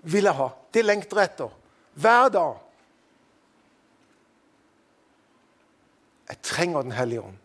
vil 0.03 0.29
jeg 0.29 0.37
ha. 0.37 0.49
Det 0.73 0.85
lengter 0.85 1.19
jeg 1.19 1.31
etter. 1.31 1.55
Hver 1.93 2.29
dag. 2.33 2.59
Jeg 6.29 6.41
trenger 6.41 6.81
Den 6.81 6.91
hellige 6.91 7.21
ånd. 7.21 7.39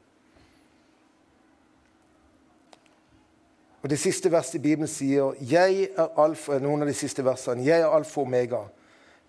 Og 3.83 3.91
Det 3.91 3.99
siste 3.99 4.31
verset 4.33 4.59
i 4.59 4.63
Bibelen 4.63 4.91
sier 4.91 5.37
jeg 5.41 5.91
er 5.97 6.09
alfa, 6.19 6.59
noen 6.59 6.83
av 6.83 6.91
de 6.91 6.97
siste 6.99 7.23
versene, 7.25 7.63
jeg 7.65 7.81
er 7.81 7.95
alfa 7.95 8.21
og 8.21 8.27
omega. 8.27 8.65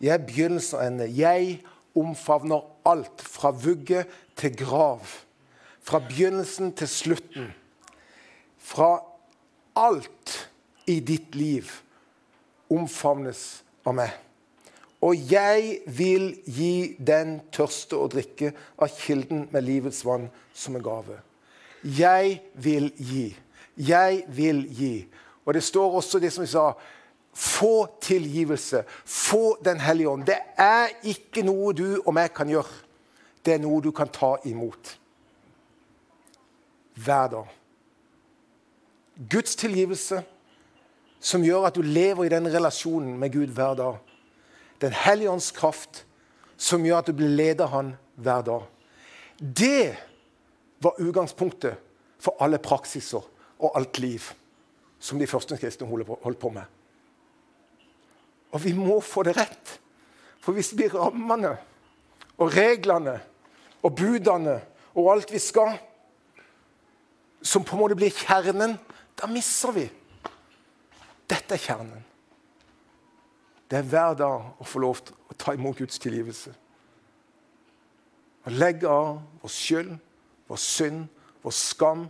Jeg 0.02 0.14
er 0.16 0.26
begynnelsen 0.26 0.80
og 0.80 0.86
ende. 0.86 1.06
Jeg 1.14 1.60
omfavner 1.96 2.66
alt, 2.92 3.22
fra 3.22 3.52
vugge 3.52 4.04
til 4.40 4.56
grav. 4.58 5.06
Fra 5.82 6.02
begynnelsen 6.04 6.74
til 6.78 6.90
slutten. 6.92 7.52
Fra 8.58 9.00
alt 9.80 10.50
i 10.90 11.00
ditt 11.00 11.36
liv 11.38 11.70
omfavnes 12.70 13.64
av 13.88 13.96
meg. 13.98 14.12
Og 15.06 15.16
jeg 15.32 15.80
vil 15.96 16.34
gi 16.44 16.96
den 17.00 17.38
tørste 17.56 17.96
å 17.96 18.10
drikke 18.12 18.52
av 18.82 18.92
kilden 19.00 19.46
med 19.54 19.64
livets 19.64 20.04
vann 20.06 20.28
som 20.54 20.76
en 20.76 20.84
gave. 20.84 21.22
Jeg 21.84 22.42
vil 22.60 22.92
gi. 22.98 23.30
Jeg 23.80 24.26
vil 24.36 24.66
gi. 24.76 24.94
Og 25.46 25.56
det 25.56 25.64
står 25.64 25.96
også 26.02 26.20
det 26.20 26.34
som 26.36 26.44
vi 26.44 26.52
sa 26.52 26.74
få 27.34 27.88
tilgivelse. 28.02 28.84
Få 29.06 29.58
Den 29.64 29.80
hellige 29.80 30.10
ånd. 30.10 30.26
Det 30.26 30.38
er 30.58 30.90
ikke 31.04 31.44
noe 31.44 31.74
du 31.74 32.02
og 32.06 32.14
meg 32.14 32.34
kan 32.34 32.50
gjøre. 32.50 32.74
Det 33.46 33.56
er 33.56 33.64
noe 33.64 33.82
du 33.82 33.92
kan 33.96 34.10
ta 34.12 34.36
imot. 34.46 34.98
Hver 37.00 37.32
dag. 37.32 37.56
Guds 39.30 39.56
tilgivelse 39.56 40.24
som 41.20 41.44
gjør 41.44 41.68
at 41.68 41.76
du 41.76 41.84
lever 41.84 42.26
i 42.26 42.32
den 42.32 42.48
relasjonen 42.48 43.18
med 43.20 43.34
Gud 43.34 43.52
hver 43.56 43.76
dag. 43.76 43.98
Den 44.82 44.96
hellige 44.96 45.32
ånds 45.32 45.52
kraft 45.52 46.06
som 46.58 46.86
gjør 46.86 47.02
at 47.02 47.08
du 47.08 47.16
blir 47.16 47.32
ledet 47.36 47.66
av 47.68 47.74
Han 47.76 47.94
hver 48.16 48.42
dag. 48.48 48.64
Det 49.40 49.96
var 50.84 51.00
utgangspunktet 51.00 51.76
for 52.20 52.36
alle 52.40 52.60
praksiser 52.60 53.24
og 53.60 53.76
alt 53.76 54.00
liv 54.00 54.32
som 55.00 55.20
de 55.20 55.28
første 55.28 55.58
kristne 55.60 55.88
holdt 55.88 56.40
på 56.40 56.52
med. 56.52 56.79
Og 58.52 58.64
vi 58.64 58.74
må 58.74 59.00
få 59.06 59.24
det 59.28 59.36
rett. 59.38 59.76
For 60.40 60.56
hvis 60.56 60.72
det 60.72 60.80
blir 60.80 60.96
rammene 60.98 61.54
og 62.40 62.54
reglene 62.56 63.20
og 63.84 63.96
budene 63.96 64.58
og 64.98 65.12
alt 65.14 65.32
vi 65.32 65.40
skal, 65.44 65.76
som 67.42 67.64
på 67.64 67.76
en 67.76 67.84
måte 67.84 67.98
blir 68.00 68.12
kjernen, 68.12 68.76
da 69.16 69.28
mister 69.32 69.76
vi. 69.76 69.86
Dette 71.30 71.56
er 71.56 71.62
kjernen. 71.62 72.06
Det 73.70 73.78
er 73.78 73.86
hver 73.86 74.16
dag 74.18 74.48
å 74.58 74.66
få 74.66 74.82
lov 74.82 75.04
til 75.06 75.16
å 75.30 75.38
ta 75.38 75.54
imot 75.54 75.78
Guds 75.78 76.02
tilgivelse. 76.02 76.52
Å 78.48 78.54
legge 78.56 78.90
av 78.90 79.20
vår 79.44 79.54
skyld, 79.54 79.92
vår 80.50 80.62
synd, 80.64 81.06
vår 81.44 81.54
skam, 81.54 82.08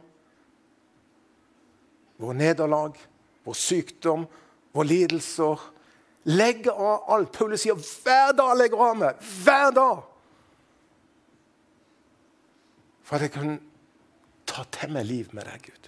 vår 2.20 2.38
nederlag, 2.40 2.96
vår 3.44 3.58
sykdom, 3.60 4.24
våre 4.72 4.88
lidelser. 4.88 5.66
Legge 6.30 6.72
av 6.72 7.08
alt. 7.10 7.32
Paulus 7.34 7.64
sier 7.66 7.78
hver 7.78 8.36
dag 8.38 8.56
legger 8.60 8.86
av 8.86 8.98
meg. 9.00 9.22
Hver 9.44 9.74
dag! 9.76 10.02
For 13.10 13.18
at 13.18 13.26
jeg 13.26 13.34
kan 13.34 13.56
ta 14.50 14.66
til 14.70 14.92
meg 14.94 15.08
liv 15.10 15.32
med 15.34 15.48
deg, 15.50 15.72
Gud. 15.72 15.88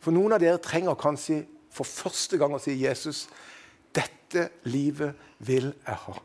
For 0.00 0.16
noen 0.16 0.36
av 0.36 0.40
dere 0.40 0.60
trenger 0.62 0.96
kanskje 1.00 1.42
for 1.74 1.88
første 1.88 2.38
gang 2.40 2.54
å 2.56 2.60
si 2.62 2.76
Jesus, 2.78 3.26
dette 3.96 4.48
livet 4.68 5.18
vil 5.44 5.72
jeg 5.72 6.00
ha. 6.06 6.16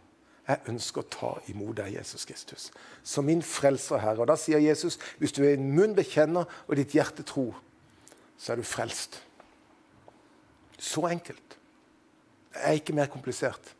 Jeg 0.49 0.71
ønsker 0.71 1.04
å 1.04 1.12
ta 1.13 1.32
imot 1.52 1.75
deg, 1.78 1.93
Jesus 1.99 2.25
Kristus, 2.25 2.69
som 3.06 3.28
min 3.28 3.43
frelser 3.45 4.02
Herre. 4.02 4.23
Og 4.23 4.32
Da 4.32 4.38
sier 4.39 4.62
Jesus 4.63 4.97
hvis 5.19 5.36
du 5.36 5.43
i 5.43 5.54
en 5.54 5.67
munn 5.75 5.93
bekjenner 5.97 6.49
og 6.65 6.80
ditt 6.80 6.95
hjerte 6.95 7.25
tror, 7.28 7.60
så 8.39 8.54
er 8.54 8.62
du 8.62 8.65
frelst. 8.65 9.19
Så 10.80 11.04
enkelt. 11.12 11.58
Er 12.53 12.79
ikke 12.79 12.95
mer 12.97 13.12
komplisert. 13.12 13.73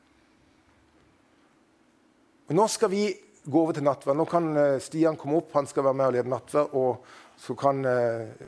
Og 2.49 2.55
Nå 2.58 2.67
skal 2.69 2.91
vi 2.93 3.08
gå 3.45 3.62
over 3.62 3.75
til 3.77 3.86
nattverd. 3.86 4.17
Nå 4.17 4.25
kan 4.29 4.49
eh, 4.58 4.77
Stian 4.84 5.17
komme 5.17 5.39
opp. 5.39 5.53
Han 5.58 5.67
skal 5.69 5.86
være 5.86 5.97
med 5.97 6.10
og 6.10 6.15
lede 6.17 6.32
nattverd. 6.32 6.75
Og 6.77 7.39
så 7.39 7.55
kan 7.58 7.82
eh, 7.86 8.29